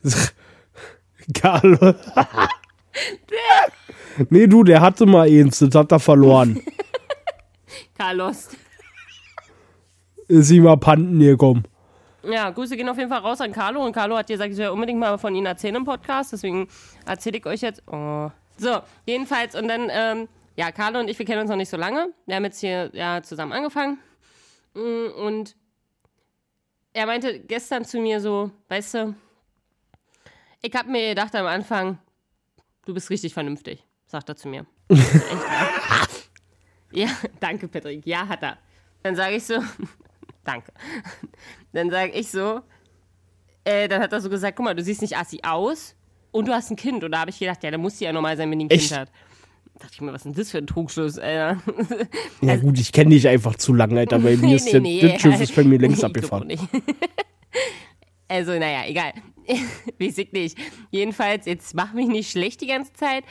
Carlos. 1.35 1.95
nee, 4.31 4.47
du, 4.47 4.64
der 4.64 4.81
hatte 4.81 5.07
mal 5.07 5.29
eins, 5.29 5.59
das 5.61 5.75
hat 5.75 5.93
er 5.93 6.01
verloren. 6.01 6.61
Carlos. 7.97 8.49
Ist 10.27 10.51
ihm 10.51 10.67
abhanden 10.67 11.21
gekommen. 11.21 11.64
Ja, 12.31 12.51
Grüße 12.51 12.77
gehen 12.77 12.89
auf 12.89 12.97
jeden 12.99 13.11
Fall 13.11 13.21
raus 13.21 13.41
an 13.41 13.53
Carlo. 13.53 13.85
Und 13.85 13.93
Carlo 13.93 14.17
hat 14.17 14.27
gesagt, 14.27 14.51
ich 14.51 14.57
soll 14.57 14.69
unbedingt 14.69 14.99
mal 14.99 15.19
von 15.19 15.35
Ihnen 15.35 15.47
erzählen 15.47 15.75
im 15.77 15.85
Podcast. 15.85 16.33
Deswegen 16.33 16.69
erzähle 17.07 17.39
ich 17.39 17.47
euch 17.47 17.61
jetzt. 17.61 17.83
Oh. 17.87 18.31
So, 18.57 18.81
jedenfalls. 19.07 19.55
Und 19.55 19.69
dann, 19.69 19.89
ähm, 19.91 20.29
ja, 20.57 20.71
Carlo 20.73 21.01
und 21.01 21.09
ich, 21.09 21.19
wir 21.19 21.27
kennen 21.27 21.41
uns 21.41 21.51
noch 21.51 21.57
nicht 21.57 21.69
so 21.71 21.77
lange. 21.77 22.13
Wir 22.27 22.37
haben 22.37 22.45
jetzt 22.45 22.61
hier 22.61 22.91
ja 22.93 23.23
zusammen 23.23 23.53
angefangen. 23.53 23.99
Mm, 24.75 25.07
Und 25.25 25.57
er 26.93 27.07
meinte 27.07 27.41
gestern 27.41 27.85
zu 27.85 27.99
mir 27.99 28.21
so, 28.21 28.51
weißt 28.69 28.95
du, 28.95 29.15
ich 30.63 30.75
habe 30.75 30.91
mir 30.91 31.09
gedacht 31.11 31.35
am 31.35 31.47
Anfang, 31.47 31.99
du 32.87 32.95
bist 32.95 33.11
richtig 33.11 33.35
vernünftig, 33.35 33.85
sagt 34.07 34.29
er 34.29 34.37
zu 34.37 34.49
mir. 34.49 34.65
Echt, 34.91 35.03
ja? 36.93 37.07
ja, 37.07 37.09
danke, 37.41 37.69
Patrick. 37.69 38.07
Ja, 38.07 38.27
hat 38.29 38.43
er. 38.43 38.59
Dann 39.03 39.17
sage 39.17 39.37
ich 39.37 39.45
so, 39.45 39.57
danke. 40.45 40.73
Dann 41.73 41.91
sage 41.91 42.13
ich 42.13 42.31
so, 42.31 42.61
äh, 43.65 43.89
dann 43.89 44.03
hat 44.03 44.13
er 44.13 44.21
so 44.21 44.29
gesagt, 44.31 44.57
guck 44.57 44.65
mal, 44.65 44.75
du 44.75 44.83
siehst 44.83 45.03
nicht 45.03 45.17
assi 45.17 45.41
aus 45.43 45.97
und 46.31 46.49
du 46.49 46.53
hast 46.53 46.71
ein 46.71 46.77
Kind. 46.77 47.03
Und 47.05 47.13
da 47.13 47.21
habe 47.21 47.31
ich 47.31 47.39
gedacht, 47.39 47.63
ja, 47.63 47.71
dann 47.71 47.81
muss 47.81 47.97
die 47.97 48.05
ja 48.05 48.13
normal 48.13 48.37
sein, 48.37 48.51
wenn 48.51 48.59
die 48.59 48.67
ein 48.67 48.71
Echt? 48.71 48.89
Kind 48.89 49.01
hat. 49.01 49.11
Da 49.75 49.81
dachte 49.81 49.95
ich 49.95 50.01
mir, 50.03 50.13
was 50.13 50.21
ist 50.21 50.25
denn 50.25 50.35
das 50.35 50.51
für 50.51 50.59
ein 50.59 50.67
Trugschluss, 50.67 51.19
Alter? 51.19 51.61
Ja 52.41 52.57
gut, 52.57 52.79
ich 52.79 52.93
kenne 52.93 53.11
dich 53.11 53.27
einfach 53.27 53.57
zu 53.57 53.75
lange, 53.75 53.99
Alter. 53.99 54.21
Bei 54.21 54.37
mir 54.37 54.57
ist 54.57 54.73
der, 54.73 54.81
das 54.81 55.21
Schiff 55.21 55.41
ist 55.41 55.57
bei 55.57 55.65
mir 55.65 55.79
längst 55.79 56.03
Nee, 56.03 56.07
abgefahren. 56.07 56.53
Also, 58.27 58.53
naja, 58.53 58.85
egal. 58.87 59.13
Weiß 60.01 60.19
ich 60.19 60.33
nicht. 60.33 60.59
Jedenfalls, 60.91 61.47
jetzt 61.47 61.75
mach 61.75 61.93
mich 61.93 62.09
nicht 62.09 62.31
schlecht 62.31 62.61
die 62.63 62.67
ganze 62.67 62.93
Zeit. 62.95 63.23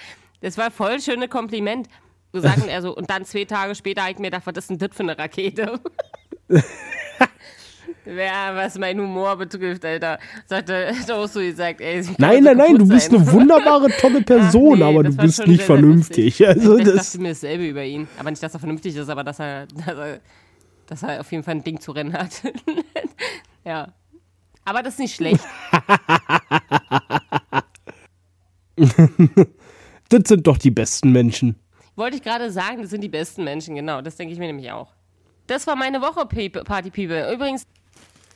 Das 0.42 0.58
war 0.58 0.72
voll 0.72 1.02
schöne 1.02 1.28
Kompliment. 1.28 1.88
So 2.32 2.40
sagen 2.40 2.68
er 2.68 2.82
so, 2.82 2.96
und 2.96 3.10
dann 3.10 3.26
zwei 3.26 3.46
Tage 3.46 3.76
später 3.76 4.04
habe 4.04 4.12
ich 4.12 4.20
mir 4.20 4.28
gedacht, 4.28 4.46
was 4.46 4.56
ist 4.58 4.70
denn 4.70 4.78
das 4.78 4.96
für 4.96 5.04
eine 5.04 5.18
Rakete? 5.18 5.80
Ja, 8.06 8.54
was 8.54 8.78
mein 8.78 9.00
Humor 9.00 9.38
betrifft, 9.38 9.86
Alter. 9.86 10.20
Sagte, 10.46 10.94
so 11.08 11.40
gesagt, 11.40 11.80
ey. 11.80 12.04
Nein, 12.18 12.44
nein, 12.44 12.58
nein, 12.58 12.78
du 12.78 12.88
bist 12.88 13.10
sein. 13.10 13.22
eine 13.22 13.32
wunderbare, 13.32 13.90
tolle 14.00 14.22
Person, 14.22 14.80
nee, 14.80 14.84
aber 14.84 15.04
du 15.04 15.16
bist 15.16 15.48
nicht 15.48 15.64
vernünftig. 15.64 16.46
Also 16.46 16.78
Ich 16.78 16.86
das, 16.86 17.12
dachte 17.12 17.22
mir 17.22 17.30
dasselbe 17.30 17.66
über 17.66 17.84
ihn. 17.84 18.08
Aber 18.20 18.30
nicht, 18.30 18.44
dass 18.44 18.54
er 18.54 18.60
vernünftig 18.60 18.96
ist, 18.96 19.08
aber 19.10 19.24
dass 19.24 19.40
er, 19.40 19.68
dass 19.68 19.98
er, 19.98 20.20
dass 20.88 21.04
er 21.04 21.22
auf 21.22 21.32
jeden 21.32 21.44
Fall 21.44 21.56
ein 21.56 21.64
Ding 21.64 21.80
zu 21.80 21.92
rennen 21.94 22.14
hat. 22.14 22.42
ja. 23.64 23.94
Aber 24.66 24.82
das 24.82 24.96
ist 24.96 25.00
nicht 25.00 25.16
schlecht. 25.16 25.44
das 30.10 30.22
sind 30.28 30.48
doch 30.48 30.58
die 30.58 30.72
besten 30.72 31.12
Menschen. 31.12 31.56
Wollte 31.96 32.18
ich 32.18 32.24
gerade 32.24 32.52
sagen, 32.52 32.82
das 32.82 32.90
sind 32.90 33.02
die 33.02 33.10
besten 33.10 33.44
Menschen, 33.44 33.76
genau. 33.76 34.02
Das 34.02 34.16
denke 34.16 34.34
ich 34.34 34.40
mir 34.40 34.48
nämlich 34.48 34.72
auch. 34.72 34.90
Das 35.48 35.68
war 35.68 35.76
meine 35.76 36.02
Woche, 36.02 36.26
Party 36.26 36.90
People. 36.90 37.34
Übrigens, 37.34 37.66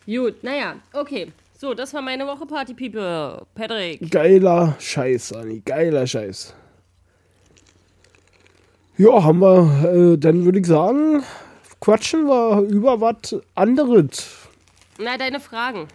gut, 0.06 0.44
naja, 0.44 0.76
okay. 0.94 1.32
So, 1.58 1.74
das 1.74 1.94
war 1.94 2.02
meine 2.02 2.28
Woche, 2.28 2.46
Party 2.46 2.74
People. 2.74 3.46
Patrick. 3.56 4.12
Geiler 4.12 4.76
Scheiß, 4.80 5.34
Anni, 5.34 5.62
geiler 5.66 6.06
Scheiß. 6.06 6.54
Ja, 8.98 9.24
haben 9.24 9.40
wir, 9.40 10.14
äh, 10.14 10.18
dann 10.18 10.44
würde 10.44 10.60
ich 10.60 10.66
sagen, 10.66 11.24
quatschen 11.80 12.26
wir 12.26 12.62
über 12.62 13.00
was 13.00 13.36
anderes. 13.56 14.28
Na, 15.00 15.18
deine 15.18 15.40
Fragen. 15.40 15.88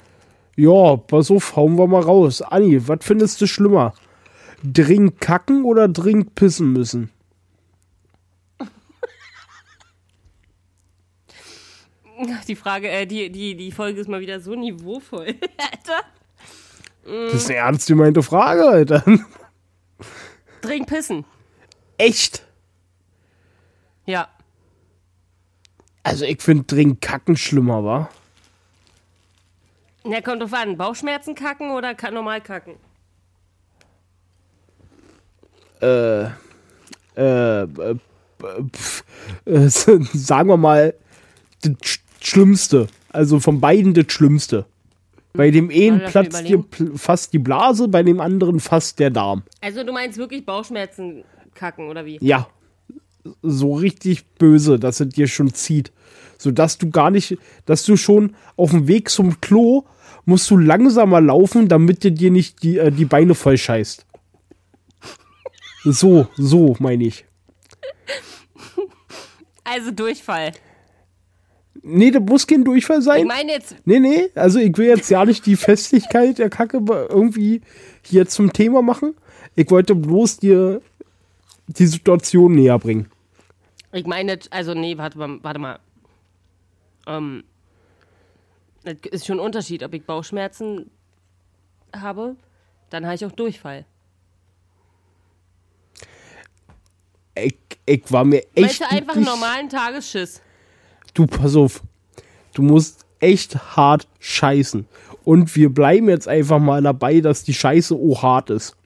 Ja, 0.57 0.97
pass 0.97 1.31
auf, 1.31 1.57
hauen 1.57 1.77
wir 1.77 1.87
mal 1.87 2.03
raus. 2.03 2.43
Anni, 2.43 2.87
was 2.89 2.99
findest 3.03 3.41
du 3.41 3.47
schlimmer? 3.47 3.95
Dringend 4.63 5.21
kacken 5.21 5.65
oder 5.65 5.89
dringend 5.89 6.35
pissen 6.35 6.73
müssen? 6.73 7.11
Die 12.49 12.57
Frage, 12.57 12.89
äh, 12.89 13.07
die, 13.07 13.31
die, 13.31 13.57
die 13.57 13.73
Folge 13.73 14.01
ist 14.01 14.09
mal 14.09 14.21
wieder 14.21 14.41
so 14.41 14.55
niveauvoll. 14.55 15.27
Alter. 15.57 16.05
Das 17.05 17.35
ist 17.35 17.51
eine 17.51 17.59
ernst 17.59 17.89
gemeinte 17.89 18.23
Frage, 18.23 18.65
Alter. 18.65 19.05
Dringend 20.61 20.89
pissen. 20.89 21.25
Echt? 21.99 22.47
Ja. 24.07 24.29
Also 26.05 26.25
ich 26.25 26.41
finde 26.41 26.65
dringend 26.65 27.01
kacken 27.01 27.37
schlimmer, 27.37 27.85
wa? 27.85 28.11
Na, 30.05 30.21
kommt 30.21 30.43
drauf 30.43 30.53
an. 30.53 30.77
Bauchschmerzen 30.77 31.35
kacken 31.35 31.71
oder 31.71 31.97
normal 32.11 32.41
kacken? 32.41 32.75
Äh, 35.81 36.25
äh, 37.17 37.63
äh, 37.63 37.97
pf, 38.73 39.05
äh, 39.45 39.69
sagen 39.69 40.49
wir 40.49 40.57
mal, 40.57 40.95
das 41.63 41.99
Schlimmste. 42.23 42.89
Also 43.11 43.41
von 43.41 43.61
beiden 43.61 43.95
das 43.95 44.07
Schlimmste. 44.09 44.67
Bei 45.35 45.51
dem 45.51 45.71
einen 45.71 45.99
mich 45.99 46.11
platzt 46.11 46.47
dir 46.47 46.65
fast 46.95 47.33
die 47.33 47.39
Blase, 47.39 47.89
bei 47.89 48.03
dem 48.03 48.21
anderen 48.21 48.61
fast 48.61 48.99
der 48.99 49.11
Darm. 49.11 49.43
Also 49.61 49.83
du 49.83 49.93
meinst 49.93 50.19
wirklich 50.19 50.45
Bauchschmerzen 50.45 51.25
kacken 51.55 51.89
oder 51.89 52.05
wie? 52.05 52.19
Ja, 52.21 52.49
so 53.43 53.75
richtig 53.75 54.27
böse, 54.39 54.79
dass 54.79 55.01
es 55.01 55.09
dir 55.09 55.27
schon 55.29 55.55
zieht. 55.55 55.93
Sodass 56.39 56.77
du 56.79 56.91
gar 56.91 57.11
nicht, 57.11 57.39
dass 57.67 57.85
du 57.85 57.97
schon 57.97 58.35
auf 58.57 58.71
dem 58.71 58.89
Weg 58.89 59.09
zum 59.09 59.41
Klo 59.41 59.85
musst 60.25 60.51
du 60.51 60.57
langsamer 60.57 61.21
laufen, 61.21 61.69
damit 61.69 62.05
dir 62.05 62.11
dir 62.11 62.31
nicht 62.31 62.63
die, 62.63 62.79
äh, 62.79 62.91
die 62.91 63.05
Beine 63.05 63.35
voll 63.35 63.57
scheißt. 63.57 64.07
So, 65.85 66.29
so 66.37 66.77
meine 66.79 67.05
ich. 67.05 67.25
Also 69.65 69.91
Durchfall. 69.91 70.53
Nee, 71.83 72.11
das 72.13 72.23
muss 72.23 72.47
kein 72.47 72.65
Durchfall 72.65 72.99
Ich 73.01 73.05
sein. 73.05 73.27
meine 73.27 73.53
jetzt, 73.53 73.75
Nee, 73.85 73.99
nee, 73.99 74.29
also 74.37 74.59
ich 74.61 74.77
will 74.79 74.87
jetzt 74.87 75.11
ja 75.11 75.25
nicht 75.25 75.45
die 75.47 75.57
Festigkeit 75.57 76.39
der 76.39 76.49
Kacke 76.49 76.81
irgendwie 76.87 77.61
hier 78.03 78.27
zum 78.29 78.53
Thema 78.53 78.83
machen. 78.83 79.15
Ich 79.57 79.71
wollte 79.71 79.95
bloß 79.95 80.39
dir 80.39 80.81
die 81.67 81.87
Situation 81.87 82.55
näher 82.55 82.79
bringen. 82.79 83.11
ich 83.93 84.07
meine, 84.07 84.39
also 84.51 84.75
nee, 84.75 84.97
warte 84.97 85.19
mal, 85.19 85.39
warte 85.43 85.59
mal. 85.59 85.79
Ähm, 87.07 87.43
es 88.85 88.97
ist 89.11 89.27
schon 89.27 89.39
ein 89.39 89.45
Unterschied, 89.45 89.83
ob 89.83 89.93
ich 89.95 90.05
Bauchschmerzen 90.05 90.91
habe, 91.95 92.37
dann 92.91 93.05
habe 93.07 93.15
ich 93.17 93.25
auch 93.27 93.33
Durchfall. 93.33 93.85
Ich, 97.35 97.57
ich 97.87 98.13
war 98.13 98.25
mir 98.25 98.43
Weißt 98.55 98.81
echt. 98.81 98.81
du, 98.83 98.91
einfach 98.91 99.17
einen 99.17 99.25
normalen 99.25 99.69
Tagesschiss. 99.69 100.41
Du, 101.15 101.27
pass 101.27 101.57
auf. 101.57 101.83
Du 102.55 102.63
musst 102.63 103.05
echt 103.21 103.77
hart 103.77 104.09
scheißen. 104.19 104.87
Und 105.25 105.55
wir 105.55 105.73
bleiben 105.73 106.09
jetzt 106.09 106.29
einfach 106.29 106.59
mal 106.59 106.83
dabei, 106.83 107.21
dass 107.21 107.45
die 107.45 107.55
Scheiße 107.55 107.95
auch 107.95 108.23
hart 108.23 108.51
ist. 108.51 108.77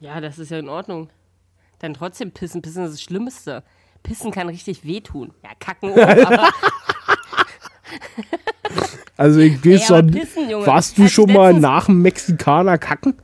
Ja, 0.00 0.20
das 0.20 0.38
ist 0.38 0.50
ja 0.50 0.58
in 0.58 0.68
Ordnung. 0.68 1.08
Dann 1.80 1.94
trotzdem 1.94 2.30
pissen. 2.30 2.62
Pissen 2.62 2.84
ist 2.84 2.92
das 2.92 3.02
Schlimmste. 3.02 3.64
Pissen 4.02 4.30
kann 4.30 4.48
richtig 4.48 4.84
wehtun. 4.84 5.32
Ja, 5.42 5.50
kacken 5.58 5.92
auch, 5.92 5.96
aber 5.96 6.48
Also 9.16 9.40
ich 9.40 9.64
weiß 9.64 9.86
doch, 9.88 10.02
pissen, 10.02 10.50
Junge. 10.50 10.66
warst 10.66 10.98
du 10.98 11.08
schon 11.08 11.32
mal 11.32 11.54
nach 11.54 11.86
dem 11.86 12.02
Mexikaner 12.02 12.78
kacken? 12.78 13.14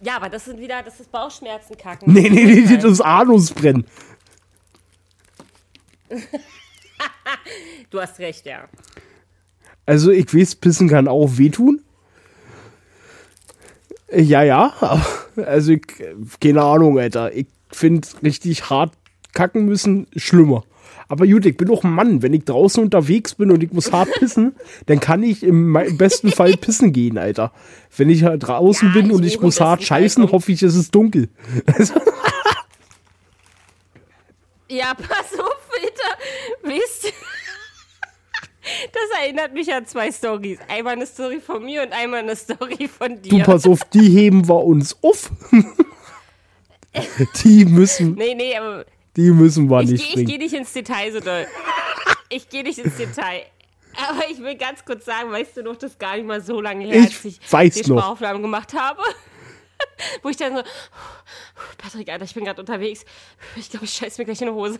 ja, 0.00 0.16
aber 0.16 0.28
das 0.28 0.44
sind 0.44 0.60
wieder, 0.60 0.82
das 0.82 1.00
ist 1.00 1.10
Bauchschmerzen 1.10 1.76
kacken. 1.76 2.12
Nee, 2.12 2.28
nee, 2.30 2.44
nee, 2.44 2.76
das 2.76 2.84
ist 2.84 3.00
Anusbrennen. 3.00 3.84
Du 7.90 8.00
hast 8.00 8.18
recht, 8.20 8.46
ja. 8.46 8.68
Also 9.84 10.10
ich 10.10 10.32
weiß, 10.32 10.54
Pissen 10.56 10.88
kann 10.88 11.08
auch 11.08 11.36
wehtun. 11.36 11.80
Ja, 14.14 14.42
ja, 14.42 14.72
also 15.36 15.72
ich, 15.72 15.82
keine 16.40 16.62
Ahnung, 16.62 16.98
Alter. 16.98 17.34
Ich 17.34 17.46
finde 17.70 18.06
richtig 18.22 18.68
hart 18.70 18.92
kacken 19.32 19.64
müssen 19.64 20.06
schlimmer. 20.16 20.64
Aber 21.08 21.26
gut, 21.26 21.44
ich 21.46 21.56
bin 21.56 21.70
auch 21.70 21.84
ein 21.84 21.92
Mann. 21.92 22.22
Wenn 22.22 22.32
ich 22.32 22.44
draußen 22.44 22.82
unterwegs 22.82 23.34
bin 23.34 23.50
und 23.50 23.62
ich 23.62 23.72
muss 23.72 23.92
hart 23.92 24.10
pissen, 24.14 24.54
dann 24.86 25.00
kann 25.00 25.22
ich 25.22 25.42
im 25.42 25.72
besten 25.98 26.30
Fall 26.30 26.56
pissen 26.56 26.92
gehen, 26.92 27.18
Alter. 27.18 27.52
Wenn 27.96 28.10
ich 28.10 28.24
halt 28.24 28.46
draußen 28.46 28.88
Ja, 28.88 28.94
bin 28.94 29.06
ich 29.06 29.12
und 29.12 29.24
ich 29.24 29.40
muss 29.40 29.60
hart 29.60 29.80
Fall 29.80 29.86
scheißen, 29.86 30.30
hoffe 30.30 30.52
ich, 30.52 30.62
es 30.62 30.74
ist 30.74 30.94
dunkel. 30.94 31.28
Ja, 34.72 34.94
pass 34.94 35.38
auf, 35.38 35.61
bitte. 35.80 36.74
Wisst 36.74 37.04
ihr? 37.06 37.12
Das 38.92 39.20
erinnert 39.20 39.52
mich 39.54 39.72
an 39.72 39.84
zwei 39.86 40.12
Stories. 40.12 40.58
Einmal 40.68 40.92
eine 40.94 41.06
Story 41.06 41.40
von 41.40 41.64
mir 41.64 41.82
und 41.82 41.92
einmal 41.92 42.20
eine 42.20 42.36
Story 42.36 42.86
von 42.88 43.20
Du, 43.22 43.36
dir. 43.38 43.44
pass 43.44 43.66
auf, 43.66 43.80
die 43.92 44.08
heben 44.08 44.46
wir 44.48 44.62
uns 44.62 44.96
auf. 45.02 45.30
die 47.42 47.64
müssen, 47.64 48.14
nee, 48.14 48.34
nee, 48.34 48.56
aber 48.56 48.84
die 49.16 49.30
müssen 49.30 49.68
wir 49.68 49.80
ich 49.80 49.90
nicht 49.90 49.98
gehe 50.00 50.08
ich 50.08 50.14
bringen. 50.14 50.26
geh 50.28 50.38
nicht 50.38 50.54
ins 50.54 50.72
Detail 50.72 51.12
so 51.12 51.20
doll. 51.20 51.46
Ich 52.28 52.48
gehe 52.48 52.62
nicht 52.62 52.78
ins 52.78 52.96
Detail. 52.96 53.42
Aber 54.08 54.28
ich 54.30 54.38
will 54.40 54.54
ganz 54.56 54.84
kurz 54.84 55.04
sagen, 55.04 55.30
weißt 55.32 55.56
du 55.58 55.62
noch, 55.64 55.76
das 55.76 55.98
gar 55.98 56.16
nicht 56.16 56.26
mal 56.26 56.40
so 56.40 56.60
lange 56.60 56.84
her, 56.86 56.94
Ich 57.00 57.06
als 57.16 57.24
ich 57.24 57.52
weiß 57.52 57.74
die. 57.74 57.84
Sprachaufnahmen 57.84 58.40
gemacht 58.42 58.72
habe. 58.74 59.02
Wo 60.22 60.28
ich 60.28 60.36
dann 60.36 60.56
so, 60.56 60.62
Patrick, 61.76 62.08
Alter, 62.08 62.24
ich 62.24 62.34
bin 62.34 62.44
gerade 62.44 62.60
unterwegs. 62.60 63.04
Ich 63.56 63.68
glaube, 63.68 63.84
ich 63.86 63.92
scheiß 63.92 64.16
mir 64.18 64.24
gleich 64.24 64.40
in 64.40 64.46
die 64.48 64.52
Hose. 64.54 64.78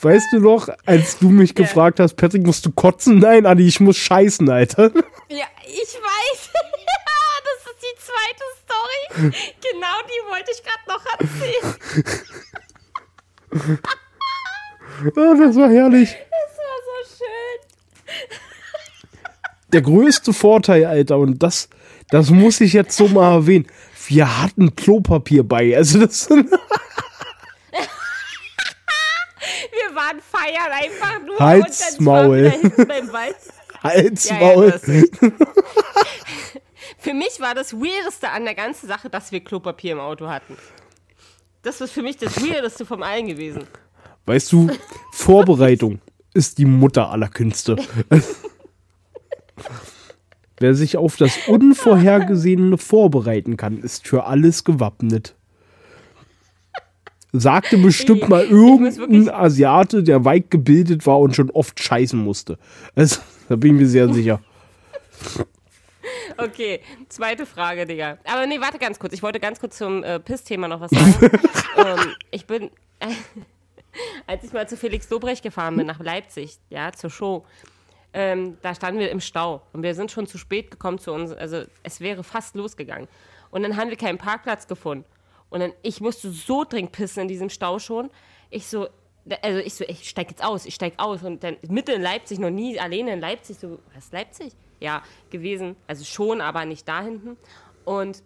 Weißt 0.00 0.32
du 0.32 0.40
noch, 0.40 0.68
als 0.84 1.18
du 1.18 1.30
mich 1.30 1.54
gefragt 1.54 1.98
hast, 1.98 2.16
Patrick, 2.16 2.44
musst 2.44 2.66
du 2.66 2.72
kotzen? 2.72 3.20
Nein, 3.20 3.46
Adi, 3.46 3.66
ich 3.66 3.80
muss 3.80 3.96
scheißen, 3.96 4.48
Alter. 4.50 4.90
Ja, 5.28 5.46
ich 5.64 5.94
weiß. 5.94 6.50
ja, 6.52 7.00
das 7.44 7.58
ist 7.72 7.80
die 7.80 7.96
zweite 7.98 8.44
Story. 8.62 9.32
Genau 9.62 9.96
die 10.04 10.20
wollte 10.30 10.50
ich 10.52 10.62
gerade 10.62 10.84
noch 10.88 11.04
erzählen. 11.18 11.74
Oh, 15.16 15.34
das 15.46 15.56
war 15.56 15.70
herrlich. 15.70 16.10
Das 16.10 16.58
war 16.58 16.78
so 16.84 17.16
schön. 17.16 17.60
Der 19.72 19.82
größte 19.82 20.32
Vorteil, 20.32 20.84
Alter, 20.84 21.18
und 21.18 21.42
das, 21.42 21.68
das 22.10 22.30
muss 22.30 22.60
ich 22.60 22.74
jetzt 22.74 22.96
so 22.96 23.08
mal 23.08 23.36
erwähnen. 23.36 23.66
Wir 24.06 24.42
hatten 24.42 24.76
Klopapier 24.76 25.42
bei. 25.44 25.74
Also 25.76 26.00
das 26.00 26.28
Waren 30.04 30.20
feiern 30.20 30.72
einfach 30.72 31.22
nur 31.24 31.38
Halt's 31.38 32.00
Maul. 32.00 32.52
Hals, 33.82 34.28
Ja, 34.28 34.40
ja, 34.40 34.46
Maul. 34.46 34.68
recht. 34.68 35.18
Für 36.98 37.14
mich 37.14 37.40
war 37.40 37.54
das 37.54 37.74
Weirdeste 37.74 38.30
an 38.30 38.44
der 38.44 38.54
ganzen 38.54 38.86
Sache, 38.88 39.08
dass 39.10 39.32
wir 39.32 39.40
Klopapier 39.40 39.92
im 39.92 40.00
Auto 40.00 40.28
hatten. 40.28 40.56
Das 41.62 41.80
ist 41.80 41.92
für 41.92 42.02
mich 42.02 42.16
das 42.16 42.42
Weirdeste 42.42 42.84
vom 42.86 43.02
allen 43.02 43.26
gewesen. 43.26 43.66
Weißt 44.26 44.52
du, 44.52 44.70
Vorbereitung 45.12 46.00
ist 46.34 46.58
die 46.58 46.64
Mutter 46.66 47.10
aller 47.10 47.28
Künste. 47.28 47.76
Wer 50.58 50.74
sich 50.74 50.96
auf 50.96 51.16
das 51.16 51.48
Unvorhergesehene 51.48 52.78
vorbereiten 52.78 53.56
kann, 53.56 53.78
ist 53.78 54.06
für 54.06 54.24
alles 54.24 54.64
gewappnet. 54.64 55.34
Sagte 57.36 57.76
bestimmt 57.82 58.28
mal 58.28 58.44
irgendein 58.44 59.28
Asiate, 59.28 60.02
der 60.02 60.24
weit 60.24 60.50
gebildet 60.50 61.06
war 61.06 61.18
und 61.18 61.34
schon 61.34 61.50
oft 61.50 61.82
scheißen 61.82 62.18
musste. 62.18 62.58
Also, 62.94 63.20
da 63.48 63.56
bin 63.56 63.74
ich 63.74 63.80
mir 63.82 63.88
sehr 63.88 64.12
sicher. 64.12 64.40
Okay, 66.36 66.80
zweite 67.08 67.46
Frage, 67.46 67.86
Digga. 67.86 68.18
Aber 68.24 68.46
nee, 68.46 68.60
warte 68.60 68.78
ganz 68.78 68.98
kurz. 68.98 69.12
Ich 69.12 69.22
wollte 69.22 69.38
ganz 69.38 69.60
kurz 69.60 69.78
zum 69.78 70.02
äh, 70.02 70.18
Piss-Thema 70.18 70.66
noch 70.66 70.80
was 70.80 70.90
sagen. 70.90 71.14
ähm, 71.76 72.14
ich 72.32 72.44
bin, 72.46 72.70
als 74.26 74.42
ich 74.42 74.52
mal 74.52 74.68
zu 74.68 74.76
Felix 74.76 75.08
Dobrecht 75.08 75.44
gefahren 75.44 75.76
bin, 75.76 75.86
nach 75.86 76.00
Leipzig, 76.00 76.58
ja, 76.70 76.92
zur 76.92 77.10
Show, 77.10 77.44
ähm, 78.12 78.58
da 78.62 78.74
standen 78.74 79.00
wir 79.00 79.10
im 79.10 79.20
Stau 79.20 79.62
und 79.72 79.82
wir 79.82 79.94
sind 79.94 80.10
schon 80.10 80.26
zu 80.26 80.36
spät 80.36 80.70
gekommen 80.70 80.98
zu 80.98 81.12
uns. 81.12 81.32
Also 81.32 81.62
es 81.82 82.00
wäre 82.00 82.24
fast 82.24 82.56
losgegangen. 82.56 83.08
Und 83.50 83.62
dann 83.62 83.76
haben 83.76 83.90
wir 83.90 83.96
keinen 83.96 84.18
Parkplatz 84.18 84.66
gefunden. 84.66 85.04
Und 85.54 85.60
dann, 85.60 85.72
ich 85.82 86.00
musste 86.00 86.32
so 86.32 86.64
dringend 86.64 86.90
pissen 86.90 87.22
in 87.22 87.28
diesem 87.28 87.48
Stau 87.48 87.78
schon. 87.78 88.10
Ich 88.50 88.66
so, 88.66 88.88
also 89.40 89.60
ich 89.60 89.74
so, 89.74 89.84
ich 89.84 90.08
steig 90.08 90.28
jetzt 90.28 90.42
aus, 90.42 90.66
ich 90.66 90.74
steig 90.74 90.94
aus. 90.96 91.22
Und 91.22 91.44
dann 91.44 91.58
mitten 91.68 91.92
in 91.92 92.02
Leipzig, 92.02 92.40
noch 92.40 92.50
nie 92.50 92.76
alleine 92.80 93.12
in 93.12 93.20
Leipzig, 93.20 93.60
so, 93.60 93.78
was, 93.94 94.10
Leipzig? 94.10 94.52
Ja, 94.80 95.04
gewesen. 95.30 95.76
Also 95.86 96.04
schon, 96.04 96.40
aber 96.40 96.64
nicht 96.64 96.88
da 96.88 97.02
hinten. 97.02 97.36
Und, 97.84 98.24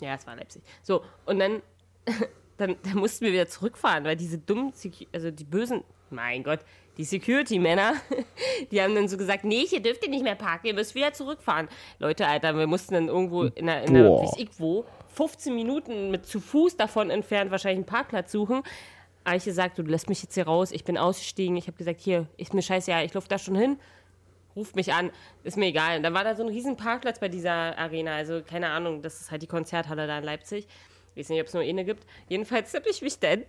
ja, 0.00 0.14
es 0.14 0.26
war 0.26 0.36
Leipzig. 0.36 0.62
So, 0.82 1.04
und 1.26 1.38
dann, 1.38 1.60
dann, 2.56 2.76
dann 2.82 2.96
mussten 2.96 3.26
wir 3.26 3.32
wieder 3.34 3.46
zurückfahren, 3.46 4.04
weil 4.04 4.16
diese 4.16 4.38
dummen, 4.38 4.72
also 5.12 5.30
die 5.30 5.44
bösen, 5.44 5.84
mein 6.08 6.44
Gott, 6.44 6.60
die 6.96 7.04
Security-Männer, 7.04 7.94
die 8.70 8.80
haben 8.80 8.94
dann 8.94 9.08
so 9.08 9.16
gesagt, 9.16 9.44
nee, 9.44 9.66
hier 9.66 9.80
dürft 9.80 10.04
ihr 10.04 10.10
nicht 10.10 10.22
mehr 10.22 10.34
parken, 10.34 10.68
ihr 10.68 10.74
müsst 10.74 10.94
wieder 10.94 11.12
zurückfahren. 11.12 11.68
Leute, 11.98 12.26
Alter, 12.26 12.56
wir 12.56 12.66
mussten 12.66 12.94
dann 12.94 13.08
irgendwo 13.08 13.44
in 13.44 13.68
einer, 13.68 13.82
in 13.82 13.94
Boah. 13.94 14.22
weiß 14.22 14.34
ich 14.38 14.48
wo, 14.58 14.84
15 15.14 15.54
Minuten 15.54 16.10
mit 16.10 16.26
zu 16.26 16.40
Fuß 16.40 16.76
davon 16.76 17.10
entfernt 17.10 17.50
wahrscheinlich 17.50 17.78
einen 17.78 17.86
Parkplatz 17.86 18.32
suchen. 18.32 18.62
Aber 19.24 19.36
ich 19.36 19.44
gesagt, 19.44 19.78
du 19.78 19.82
lässt 19.82 20.08
mich 20.08 20.22
jetzt 20.22 20.34
hier 20.34 20.44
raus, 20.44 20.70
ich 20.70 20.84
bin 20.84 20.98
ausgestiegen, 20.98 21.56
ich 21.56 21.66
habe 21.66 21.78
gesagt, 21.78 22.00
hier, 22.00 22.26
ist 22.36 22.52
mir 22.52 22.62
scheiße, 22.62 22.90
ja, 22.90 23.02
ich 23.02 23.14
laufe 23.14 23.28
da 23.28 23.38
schon 23.38 23.56
hin, 23.56 23.78
ruft 24.54 24.76
mich 24.76 24.92
an, 24.92 25.10
ist 25.44 25.56
mir 25.56 25.66
egal. 25.66 25.96
Und 25.96 26.02
dann 26.02 26.12
war 26.12 26.24
da 26.24 26.36
so 26.36 26.42
ein 26.42 26.50
riesen 26.50 26.76
Parkplatz 26.76 27.20
bei 27.20 27.28
dieser 27.28 27.78
Arena, 27.78 28.14
also 28.16 28.42
keine 28.42 28.68
Ahnung, 28.68 29.00
das 29.00 29.22
ist 29.22 29.30
halt 29.30 29.40
die 29.40 29.46
Konzerthalle 29.46 30.06
da 30.06 30.18
in 30.18 30.24
Leipzig. 30.24 30.66
Ich 31.14 31.20
weiß 31.20 31.28
nicht, 31.30 31.40
ob 31.40 31.46
es 31.46 31.54
nur 31.54 31.62
eine 31.62 31.84
gibt. 31.84 32.04
Jedenfalls 32.28 32.74
habe 32.74 32.88
ich 32.90 33.00
mich 33.00 33.18
dann, 33.18 33.44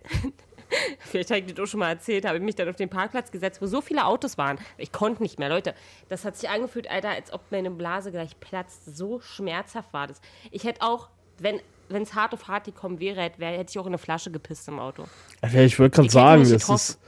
vielleicht 1.00 1.30
habe 1.30 1.40
ich 1.40 1.54
das 1.54 1.64
auch 1.64 1.70
schon 1.70 1.80
mal 1.80 1.90
erzählt, 1.90 2.24
habe 2.24 2.38
ich 2.38 2.44
mich 2.44 2.54
dann 2.54 2.68
auf 2.68 2.76
den 2.76 2.88
Parkplatz 2.88 3.30
gesetzt, 3.30 3.60
wo 3.62 3.66
so 3.66 3.80
viele 3.80 4.04
Autos 4.06 4.38
waren. 4.38 4.58
Ich 4.78 4.92
konnte 4.92 5.22
nicht 5.22 5.38
mehr, 5.38 5.48
Leute. 5.48 5.74
Das 6.08 6.24
hat 6.24 6.36
sich 6.36 6.48
angefühlt, 6.48 6.90
Alter, 6.90 7.10
als 7.10 7.32
ob 7.32 7.42
meine 7.50 7.70
Blase 7.70 8.10
gleich 8.10 8.38
platzt. 8.40 8.96
So 8.96 9.20
schmerzhaft 9.20 9.92
war 9.92 10.06
das. 10.06 10.20
Ich 10.50 10.64
hätte 10.64 10.82
auch, 10.82 11.08
wenn 11.38 11.60
es 11.90 12.14
hart 12.14 12.32
auf 12.32 12.48
hart 12.48 12.64
gekommen 12.64 13.00
wäre, 13.00 13.20
hätte, 13.20 13.44
hätte 13.44 13.70
ich 13.70 13.78
auch 13.78 13.86
in 13.86 13.90
eine 13.90 13.98
Flasche 13.98 14.30
gepisst 14.30 14.68
im 14.68 14.78
Auto. 14.78 15.04
Alter, 15.40 15.62
ich 15.62 15.78
wollte 15.78 15.96
gerade 15.96 16.10
sagen, 16.10 16.42
das 16.42 16.50
getroffen. 16.50 16.92
ist, 16.92 17.00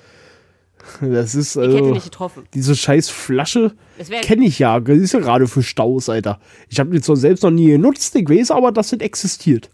Das 1.01 1.35
ist 1.35 1.57
Ich 1.57 1.62
hätte 1.62 2.05
also, 2.21 2.42
diese 2.55 2.77
scheiß 2.77 3.09
Flasche 3.09 3.75
kenne 4.23 4.47
ich 4.47 4.59
ja. 4.59 4.79
Das 4.81 4.97
ist 4.97 5.12
ja 5.12 5.21
gerade 5.21 5.47
für 5.47 5.62
Staus, 5.62 6.09
Alter. 6.09 6.40
Ich 6.68 6.79
habe 6.79 6.90
die 6.90 7.01
zwar 7.01 7.16
selbst 7.16 7.42
noch 7.42 7.51
nie 7.51 7.68
genutzt, 7.68 8.14
ich 8.14 8.29
weiß 8.29 8.51
aber, 8.51 8.73
dass 8.73 8.90
das 8.90 9.01
existiert. 9.01 9.71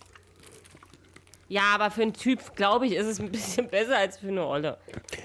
Ja, 1.48 1.74
aber 1.74 1.90
für 1.90 2.02
einen 2.02 2.14
Typ, 2.14 2.56
glaube 2.56 2.86
ich, 2.86 2.94
ist 2.94 3.06
es 3.06 3.20
ein 3.20 3.30
bisschen 3.30 3.68
besser 3.70 3.98
als 3.98 4.18
für 4.18 4.28
eine 4.28 4.46
Olle. 4.46 4.78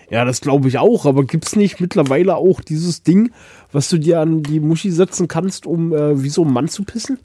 Ja, 0.09 0.25
das 0.25 0.41
glaube 0.41 0.67
ich 0.67 0.77
auch, 0.77 1.05
aber 1.05 1.23
gibt's 1.23 1.55
nicht 1.55 1.79
mittlerweile 1.79 2.35
auch 2.35 2.61
dieses 2.61 3.03
Ding, 3.03 3.31
was 3.71 3.89
du 3.89 3.97
dir 3.97 4.19
an 4.19 4.43
die 4.43 4.59
Muschi 4.59 4.91
setzen 4.91 5.27
kannst, 5.27 5.65
um 5.65 5.93
äh, 5.93 6.21
wie 6.21 6.29
so 6.29 6.43
ein 6.43 6.51
Mann 6.51 6.67
zu 6.67 6.83
pissen? 6.83 7.19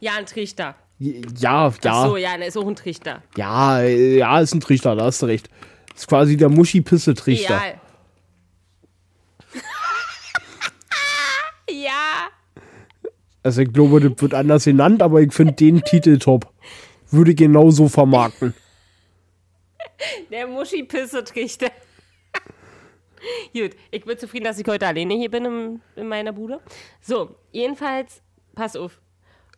Ja, 0.00 0.12
ein 0.18 0.26
Trichter. 0.26 0.76
Ja, 0.98 1.12
ja, 1.38 1.72
Ach 1.84 2.06
so, 2.06 2.16
ja, 2.16 2.36
ne, 2.36 2.46
ist 2.46 2.56
auch 2.56 2.66
ein 2.66 2.74
Trichter. 2.74 3.22
ja, 3.36 3.80
äh, 3.80 4.18
ja, 4.18 4.40
ist 4.40 4.54
ein 4.54 4.60
Trichter, 4.60 4.96
da 4.96 5.04
hast 5.04 5.22
du 5.22 5.26
recht. 5.26 5.48
Ist 5.94 6.08
quasi 6.08 6.36
der 6.36 6.48
Muschi-Pisse-Trichter. 6.48 7.54
Ja. 7.54 7.74
ja. 11.70 12.28
Also 13.42 13.62
ich 13.62 13.72
glaube, 13.72 14.00
das 14.00 14.20
wird 14.20 14.34
anders 14.34 14.64
genannt, 14.64 15.02
aber 15.02 15.20
ich 15.20 15.32
finde 15.32 15.54
den 15.54 15.82
Titel 15.82 16.18
top. 16.18 16.52
Würde 17.10 17.34
genauso 17.34 17.88
vermarkten. 17.88 18.54
Der 20.30 20.46
Muschi-Pisse-Trichter. 20.46 21.70
Gut, 23.52 23.70
ich 23.90 24.04
bin 24.04 24.18
zufrieden, 24.18 24.44
dass 24.44 24.58
ich 24.58 24.66
heute 24.66 24.86
alleine 24.86 25.14
hier 25.14 25.30
bin 25.30 25.44
im, 25.44 25.80
in 25.96 26.06
meiner 26.08 26.32
Bude. 26.32 26.60
So, 27.00 27.34
jedenfalls, 27.50 28.22
pass 28.54 28.76
auf. 28.76 29.00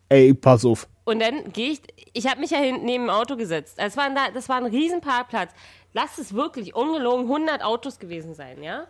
Ey, 0.09 0.33
pass 0.33 0.65
auf. 0.65 0.87
Und 1.03 1.19
dann 1.19 1.51
gehe 1.51 1.71
ich, 1.71 1.81
ich 2.13 2.27
habe 2.27 2.39
mich 2.39 2.51
ja 2.51 2.57
hinten 2.59 2.85
neben 2.85 3.05
dem 3.05 3.09
Auto 3.09 3.35
gesetzt. 3.35 3.75
Das 3.77 3.97
war, 3.97 4.05
ein, 4.05 4.15
da- 4.15 4.31
das 4.31 4.49
war 4.49 4.57
ein 4.57 4.65
riesen 4.65 5.01
Parkplatz. 5.01 5.51
Lass 5.93 6.17
es 6.17 6.33
wirklich 6.33 6.73
ungelogen 6.75 7.25
100 7.25 7.63
Autos 7.63 7.99
gewesen 7.99 8.33
sein, 8.33 8.63
ja? 8.63 8.87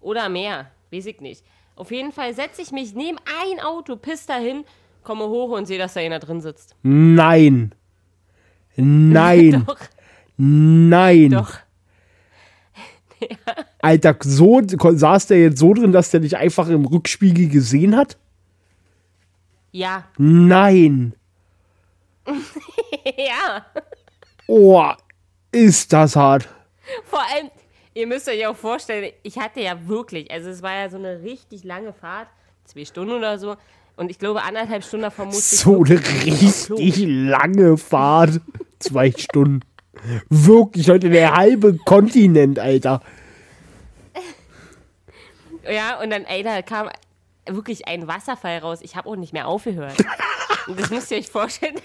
Oder 0.00 0.28
mehr, 0.28 0.70
weiß 0.92 1.06
ich 1.06 1.20
nicht. 1.20 1.44
Auf 1.76 1.90
jeden 1.90 2.12
Fall 2.12 2.34
setze 2.34 2.62
ich 2.62 2.70
mich 2.72 2.94
neben 2.94 3.18
ein 3.42 3.60
Auto, 3.60 3.96
piss 3.96 4.26
dahin, 4.26 4.64
komme 5.04 5.28
hoch 5.28 5.50
und 5.50 5.66
sehe, 5.66 5.78
dass 5.78 5.94
da 5.94 6.00
einer 6.00 6.18
drin 6.18 6.40
sitzt. 6.40 6.74
Nein. 6.82 7.74
Nein. 8.76 9.64
Doch, 9.66 9.78
Nein. 10.36 11.30
doch. 11.30 11.52
Alter, 13.82 14.16
so 14.22 14.60
saß 14.66 15.28
der 15.28 15.40
jetzt 15.40 15.58
so 15.58 15.74
drin, 15.74 15.92
dass 15.92 16.10
der 16.10 16.20
dich 16.20 16.36
einfach 16.36 16.68
im 16.68 16.84
Rückspiegel 16.84 17.48
gesehen 17.48 17.96
hat? 17.96 18.18
Ja, 19.70 20.04
Nein. 20.18 21.14
ja. 23.16 23.64
Oh, 24.46 24.84
ist 25.52 25.92
das 25.92 26.16
hart. 26.16 26.48
Vor 27.04 27.20
allem, 27.20 27.50
ihr 27.94 28.06
müsst 28.06 28.28
euch 28.28 28.46
auch 28.46 28.56
vorstellen, 28.56 29.12
ich 29.22 29.38
hatte 29.38 29.60
ja 29.60 29.86
wirklich, 29.86 30.30
also 30.30 30.50
es 30.50 30.62
war 30.62 30.74
ja 30.74 30.90
so 30.90 30.96
eine 30.96 31.22
richtig 31.22 31.64
lange 31.64 31.92
Fahrt, 31.92 32.28
zwei 32.64 32.84
Stunden 32.84 33.12
oder 33.12 33.38
so. 33.38 33.56
Und 33.96 34.10
ich 34.10 34.18
glaube, 34.18 34.42
anderthalb 34.42 34.84
Stunden 34.84 35.04
davon 35.04 35.26
musste 35.26 35.54
ich 35.54 35.60
So 35.60 35.84
eine 35.84 36.00
richtig 36.00 36.96
lange 37.06 37.76
Fahrt. 37.76 38.40
Zwei 38.80 39.12
Stunden. 39.12 39.60
Wirklich, 40.28 40.88
heute 40.90 41.08
der 41.08 41.34
halbe 41.34 41.76
Kontinent, 41.76 42.58
Alter. 42.58 43.00
Ja, 45.70 46.00
und 46.02 46.10
dann, 46.10 46.24
ey, 46.24 46.42
da 46.42 46.60
kam 46.62 46.88
wirklich 47.48 47.86
ein 47.88 48.06
Wasserfall 48.06 48.58
raus. 48.58 48.80
Ich 48.82 48.96
habe 48.96 49.08
auch 49.08 49.16
nicht 49.16 49.32
mehr 49.32 49.46
aufgehört. 49.48 49.96
Und 50.66 50.78
das 50.80 50.90
müsst 50.90 51.10
ihr 51.10 51.18
euch 51.18 51.28
vorstellen. 51.28 51.76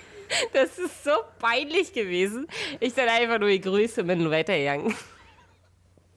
Das 0.53 0.77
ist 0.77 1.03
so 1.03 1.09
peinlich 1.39 1.91
gewesen. 1.91 2.45
Ich 2.79 2.93
dann 2.93 3.09
einfach 3.09 3.39
nur 3.39 3.49
die 3.49 3.61
Grüße 3.61 4.03
bin 4.03 4.29
weitergegangen. 4.29 4.93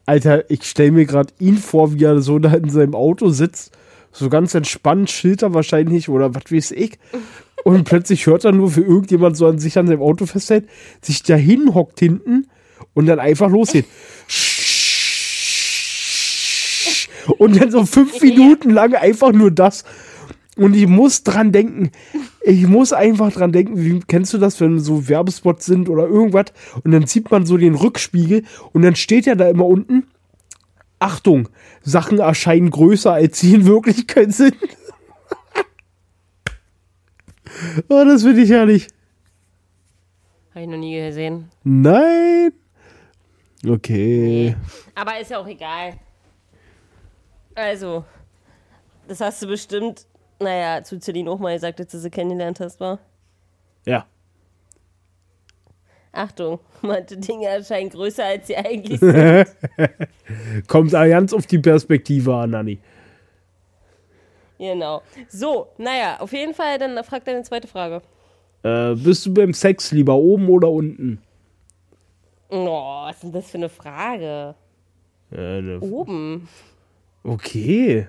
Alter, 0.04 0.50
ich 0.50 0.64
stelle 0.64 0.90
mir 0.90 1.06
gerade 1.06 1.32
ihn 1.38 1.56
vor, 1.56 1.94
wie 1.94 2.04
er 2.04 2.20
so 2.20 2.38
da 2.38 2.52
in 2.52 2.68
seinem 2.68 2.94
Auto 2.94 3.30
sitzt. 3.30 3.74
So 4.12 4.28
ganz 4.28 4.54
entspannt, 4.54 5.10
Schilder 5.10 5.54
wahrscheinlich 5.54 6.08
oder 6.08 6.34
was 6.34 6.52
weiß 6.52 6.72
ich. 6.72 6.98
Und 7.64 7.84
plötzlich 7.84 8.26
hört 8.26 8.44
er 8.44 8.52
nur, 8.52 8.76
wie 8.76 8.80
irgendjemand 8.80 9.36
so 9.36 9.46
an 9.46 9.58
sich 9.58 9.78
an 9.78 9.86
seinem 9.86 10.02
Auto 10.02 10.26
festhält, 10.26 10.68
sich 11.00 11.22
dahin 11.22 11.74
hockt 11.74 12.00
hinten 12.00 12.48
und 12.94 13.06
dann 13.06 13.18
einfach 13.18 13.50
losgeht. 13.50 13.86
Und 17.38 17.60
dann 17.60 17.70
so 17.70 17.86
fünf 17.86 18.20
Minuten 18.20 18.70
lang 18.70 18.94
einfach 18.94 19.32
nur 19.32 19.50
das. 19.50 19.84
Und 20.56 20.74
ich 20.74 20.86
muss 20.86 21.22
dran 21.22 21.52
denken, 21.52 21.90
ich 22.42 22.66
muss 22.66 22.92
einfach 22.92 23.32
dran 23.32 23.52
denken, 23.52 23.82
wie 23.82 24.00
kennst 24.00 24.34
du 24.34 24.38
das, 24.38 24.60
wenn 24.60 24.80
so 24.80 25.08
Werbespots 25.08 25.64
sind 25.64 25.88
oder 25.88 26.06
irgendwas 26.06 26.46
und 26.84 26.92
dann 26.92 27.06
sieht 27.06 27.30
man 27.30 27.46
so 27.46 27.56
den 27.56 27.74
Rückspiegel 27.74 28.42
und 28.72 28.82
dann 28.82 28.94
steht 28.94 29.24
ja 29.24 29.34
da 29.34 29.48
immer 29.48 29.64
unten, 29.64 30.04
Achtung, 31.02 31.48
Sachen 31.82 32.18
erscheinen 32.18 32.70
größer, 32.70 33.12
als 33.12 33.40
sie 33.40 33.54
in 33.54 33.66
Wirklichkeit 33.66 34.32
sind. 34.32 34.54
oh, 37.88 38.04
das 38.04 38.22
finde 38.22 38.42
ich 38.42 38.50
herrlich. 38.50 38.88
Habe 40.50 40.62
ich 40.62 40.68
noch 40.68 40.78
nie 40.78 41.00
gesehen. 41.00 41.50
Nein. 41.64 42.52
Okay. 43.66 44.56
Aber 44.94 45.20
ist 45.20 45.30
ja 45.30 45.38
auch 45.38 45.46
egal. 45.46 45.94
Also, 47.54 48.04
das 49.08 49.20
hast 49.20 49.42
du 49.42 49.46
bestimmt, 49.46 50.06
naja, 50.38 50.82
zu 50.82 50.98
Celine 50.98 51.30
auch 51.30 51.38
mal 51.38 51.54
gesagt, 51.54 51.80
als 51.80 51.92
du 51.92 51.98
sie 51.98 52.10
kennengelernt 52.10 52.60
hast, 52.60 52.80
war. 52.80 52.98
Ja. 53.86 54.06
Achtung, 56.12 56.58
manche 56.82 57.16
Dinge 57.16 57.46
erscheinen 57.46 57.88
größer, 57.90 58.24
als 58.24 58.46
sie 58.46 58.56
eigentlich 58.56 59.00
sind. 59.00 59.46
Kommt 60.68 60.92
ganz 60.92 61.32
auf 61.32 61.46
die 61.46 61.58
Perspektive 61.58 62.34
an, 62.34 62.54
Anni. 62.54 62.78
genau. 64.58 65.02
So, 65.28 65.68
naja, 65.78 66.18
auf 66.20 66.32
jeden 66.32 66.54
Fall, 66.54 66.78
dann 66.78 67.02
frag 67.04 67.24
deine 67.24 67.42
zweite 67.42 67.66
Frage. 67.66 68.02
Äh, 68.62 68.94
bist 68.94 69.24
du 69.26 69.34
beim 69.34 69.54
Sex 69.54 69.90
lieber 69.90 70.14
oben 70.14 70.48
oder 70.48 70.70
unten? 70.70 71.20
Oh, 72.50 73.04
was 73.06 73.14
ist 73.16 73.22
denn 73.24 73.32
das 73.32 73.50
für 73.50 73.56
eine 73.58 73.68
Frage? 73.70 74.54
Äh, 75.32 75.62
ne- 75.62 75.80
Oben. 75.80 76.46
okay. 77.24 78.06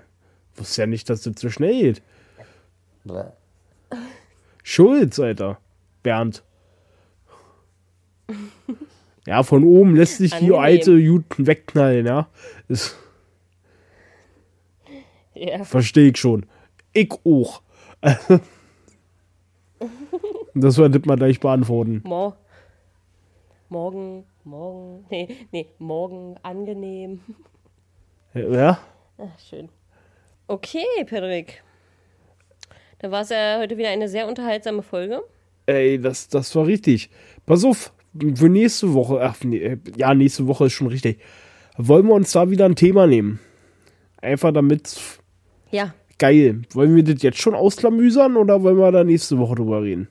Wusste 0.56 0.82
ja 0.82 0.88
nicht, 0.88 1.10
dass 1.10 1.22
das 1.22 1.36
so 1.40 1.50
schnell 1.50 1.72
geht. 1.82 2.02
Schulz, 4.64 5.20
Alter. 5.20 5.58
Bernd. 6.04 6.44
Ja, 9.26 9.44
von 9.44 9.64
oben 9.64 9.96
lässt 9.96 10.18
sich 10.18 10.34
die 10.36 10.54
alte 10.54 10.92
Juten 10.94 11.48
wegknallen, 11.48 12.06
ja. 12.06 12.28
Das 12.68 12.96
Ja. 15.34 15.64
verstehe 15.64 16.10
ich 16.12 16.18
schon. 16.18 16.46
Ich 16.94 17.12
auch. 17.24 17.62
das 20.54 20.78
wird 20.78 21.06
mal 21.06 21.16
gleich 21.16 21.40
beantworten. 21.40 22.02
Mor 22.04 22.38
morgen, 23.70 24.24
morgen, 24.44 25.06
nee, 25.10 25.28
nee, 25.52 25.68
morgen 25.80 26.36
angenehm. 26.44 27.22
Ja? 28.36 28.78
Ach, 29.18 29.40
schön. 29.40 29.70
Okay, 30.48 30.86
Pedrik. 31.06 31.64
Da 33.00 33.10
war 33.10 33.22
es 33.22 33.30
ja 33.30 33.58
heute 33.60 33.78
wieder 33.78 33.90
eine 33.90 34.08
sehr 34.08 34.28
unterhaltsame 34.28 34.84
Folge. 34.84 35.22
Ey, 35.66 36.00
das, 36.00 36.28
das 36.28 36.56
war 36.56 36.68
richtig. 36.68 37.10
Pass 37.46 37.66
auf, 37.66 37.92
für 38.36 38.50
nächste 38.50 38.94
Woche, 38.94 39.20
ach, 39.22 39.38
nee, 39.44 39.78
ja, 39.96 40.14
nächste 40.14 40.48
Woche 40.48 40.66
ist 40.66 40.74
schon 40.74 40.88
richtig. 40.88 41.20
Wollen 41.78 42.08
wir 42.08 42.14
uns 42.14 42.32
da 42.32 42.50
wieder 42.50 42.66
ein 42.66 42.76
Thema 42.76 43.08
nehmen? 43.08 43.40
Einfach 44.22 44.54
damit, 44.54 45.00
Ja, 45.72 45.94
geil. 46.20 46.62
Wollen 46.74 46.96
wir 46.96 47.04
das 47.04 47.22
jetzt 47.24 47.40
schon 47.40 47.56
ausklamüsern 47.56 48.38
oder 48.38 48.64
wollen 48.64 48.78
wir 48.78 48.92
da 48.92 49.04
nächste 49.04 49.38
Woche 49.38 49.56
drüber 49.56 49.82
reden? 49.82 50.08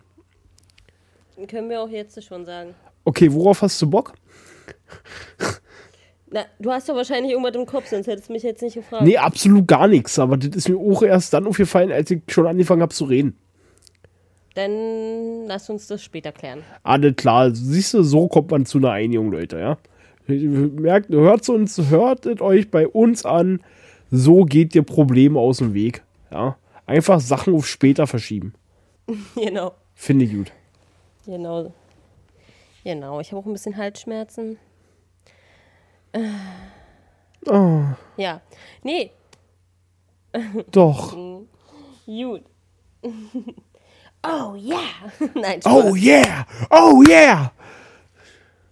können 1.48 1.70
wir 1.70 1.80
auch 1.80 1.88
jetzt 1.88 2.22
schon 2.22 2.44
sagen. 2.44 2.74
Okay, 3.04 3.32
worauf 3.32 3.62
hast 3.62 3.80
du 3.82 3.90
Bock? 3.90 4.12
Na, 6.30 6.44
du 6.58 6.70
hast 6.70 6.88
doch 6.88 6.94
wahrscheinlich 6.94 7.32
irgendwas 7.32 7.54
im 7.54 7.66
Kopf, 7.66 7.88
sonst 7.88 8.06
hättest 8.06 8.28
du 8.28 8.32
mich 8.32 8.42
jetzt 8.42 8.62
nicht 8.62 8.74
gefragt. 8.74 9.04
Nee, 9.04 9.18
absolut 9.18 9.66
gar 9.66 9.86
nichts, 9.86 10.18
aber 10.18 10.36
das 10.36 10.56
ist 10.56 10.68
mir 10.68 10.78
auch 10.78 11.02
erst 11.02 11.34
dann 11.34 11.46
aufgefallen, 11.46 11.92
als 11.92 12.10
ich 12.10 12.22
schon 12.28 12.46
angefangen 12.46 12.80
habe 12.80 12.94
zu 12.94 13.04
reden. 13.04 13.36
Dann 14.54 15.46
lass 15.46 15.70
uns 15.70 15.86
das 15.86 16.02
später 16.02 16.32
klären. 16.32 16.62
Alles 16.82 17.16
klar, 17.16 17.54
siehst 17.54 17.94
du, 17.94 18.02
so 18.02 18.28
kommt 18.28 18.50
man 18.50 18.66
zu 18.66 18.78
einer 18.78 18.90
Einigung, 18.90 19.30
Leute, 19.32 19.58
ja. 19.58 19.78
Merkt, 20.26 21.10
hört 21.10 21.48
uns, 21.48 21.90
hört 21.90 22.26
es 22.26 22.40
euch 22.40 22.70
bei 22.70 22.86
uns 22.86 23.24
an, 23.24 23.62
so 24.10 24.44
geht 24.44 24.74
ihr 24.74 24.82
Probleme 24.82 25.38
aus 25.38 25.58
dem 25.58 25.74
Weg, 25.74 26.02
ja. 26.30 26.56
Einfach 26.86 27.20
Sachen 27.20 27.54
auf 27.54 27.66
später 27.66 28.06
verschieben. 28.06 28.54
genau. 29.34 29.72
Finde 29.94 30.24
ich 30.24 30.32
gut. 30.32 30.52
Genau. 31.24 31.72
Genau, 32.84 33.20
ich 33.20 33.30
habe 33.30 33.40
auch 33.40 33.46
ein 33.46 33.52
bisschen 33.52 33.76
Halsschmerzen. 33.76 34.58
Äh. 36.12 36.20
Oh, 37.46 37.84
Ja. 38.16 38.40
Nee, 38.82 39.12
doch. 40.70 41.16
gut. 42.06 42.42
oh 44.24 44.54
ja. 44.56 44.80
Nein, 45.34 45.60
Oh 45.64 45.94
yeah! 45.94 46.46
Oh 46.70 47.02
yeah! 47.08 47.52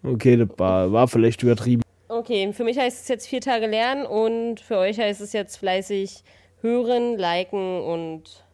Okay, 0.02 0.36
das 0.36 0.48
war, 0.56 0.92
war 0.92 1.08
vielleicht 1.08 1.42
übertrieben. 1.42 1.82
Okay. 1.82 1.90
Okay, 2.20 2.52
für 2.52 2.64
mich 2.64 2.76
heißt 2.76 3.02
es 3.02 3.08
jetzt 3.08 3.28
vier 3.28 3.40
Tage 3.40 3.68
lernen 3.68 4.04
und 4.04 4.58
für 4.58 4.78
euch 4.78 4.98
heißt 4.98 5.20
es 5.20 5.32
jetzt 5.32 5.58
fleißig 5.58 6.24
hören, 6.60 7.16
liken 7.16 7.82
und 7.82 8.44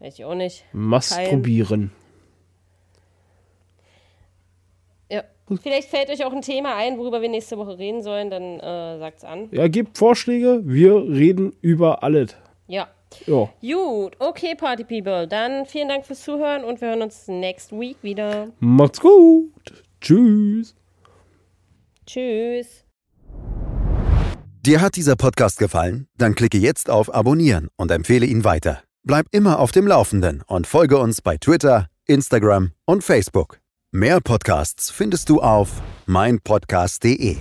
weiß 0.00 0.18
ich 0.18 0.24
auch 0.26 0.34
nicht. 0.34 0.62
Masturbieren. 0.72 1.92
Ja. 5.10 5.24
Vielleicht 5.62 5.88
fällt 5.88 6.10
euch 6.10 6.24
auch 6.26 6.32
ein 6.32 6.42
Thema 6.42 6.76
ein, 6.76 6.98
worüber 6.98 7.22
wir 7.22 7.30
nächste 7.30 7.56
Woche 7.56 7.78
reden 7.78 8.02
sollen, 8.02 8.28
dann 8.28 8.60
äh, 8.60 8.98
sagt's 8.98 9.24
an. 9.24 9.48
Ja, 9.50 9.66
gebt 9.68 9.96
Vorschläge, 9.96 10.60
wir 10.64 10.94
reden 10.94 11.54
über 11.62 12.02
alles. 12.02 12.36
Ja. 12.66 12.88
Ja. 13.26 13.48
Gut, 13.60 14.16
okay, 14.18 14.54
Party 14.54 14.84
People. 14.84 15.26
Dann 15.26 15.66
vielen 15.66 15.88
Dank 15.88 16.06
fürs 16.06 16.22
Zuhören 16.22 16.64
und 16.64 16.80
wir 16.80 16.88
hören 16.88 17.02
uns 17.02 17.28
next 17.28 17.72
week 17.72 17.96
wieder. 18.02 18.48
Macht's 18.60 19.00
gut. 19.00 19.84
Tschüss. 20.00 20.74
Tschüss. 22.06 22.84
Dir 24.64 24.80
hat 24.80 24.96
dieser 24.96 25.16
Podcast 25.16 25.58
gefallen? 25.58 26.06
Dann 26.18 26.34
klicke 26.34 26.58
jetzt 26.58 26.88
auf 26.88 27.12
Abonnieren 27.12 27.68
und 27.76 27.90
empfehle 27.90 28.26
ihn 28.26 28.44
weiter. 28.44 28.82
Bleib 29.04 29.26
immer 29.32 29.58
auf 29.58 29.72
dem 29.72 29.86
Laufenden 29.86 30.42
und 30.46 30.66
folge 30.68 30.98
uns 30.98 31.20
bei 31.20 31.36
Twitter, 31.36 31.88
Instagram 32.06 32.70
und 32.84 33.02
Facebook. 33.02 33.58
Mehr 33.90 34.20
Podcasts 34.20 34.90
findest 34.90 35.28
du 35.28 35.40
auf 35.40 35.82
meinpodcast.de. 36.06 37.38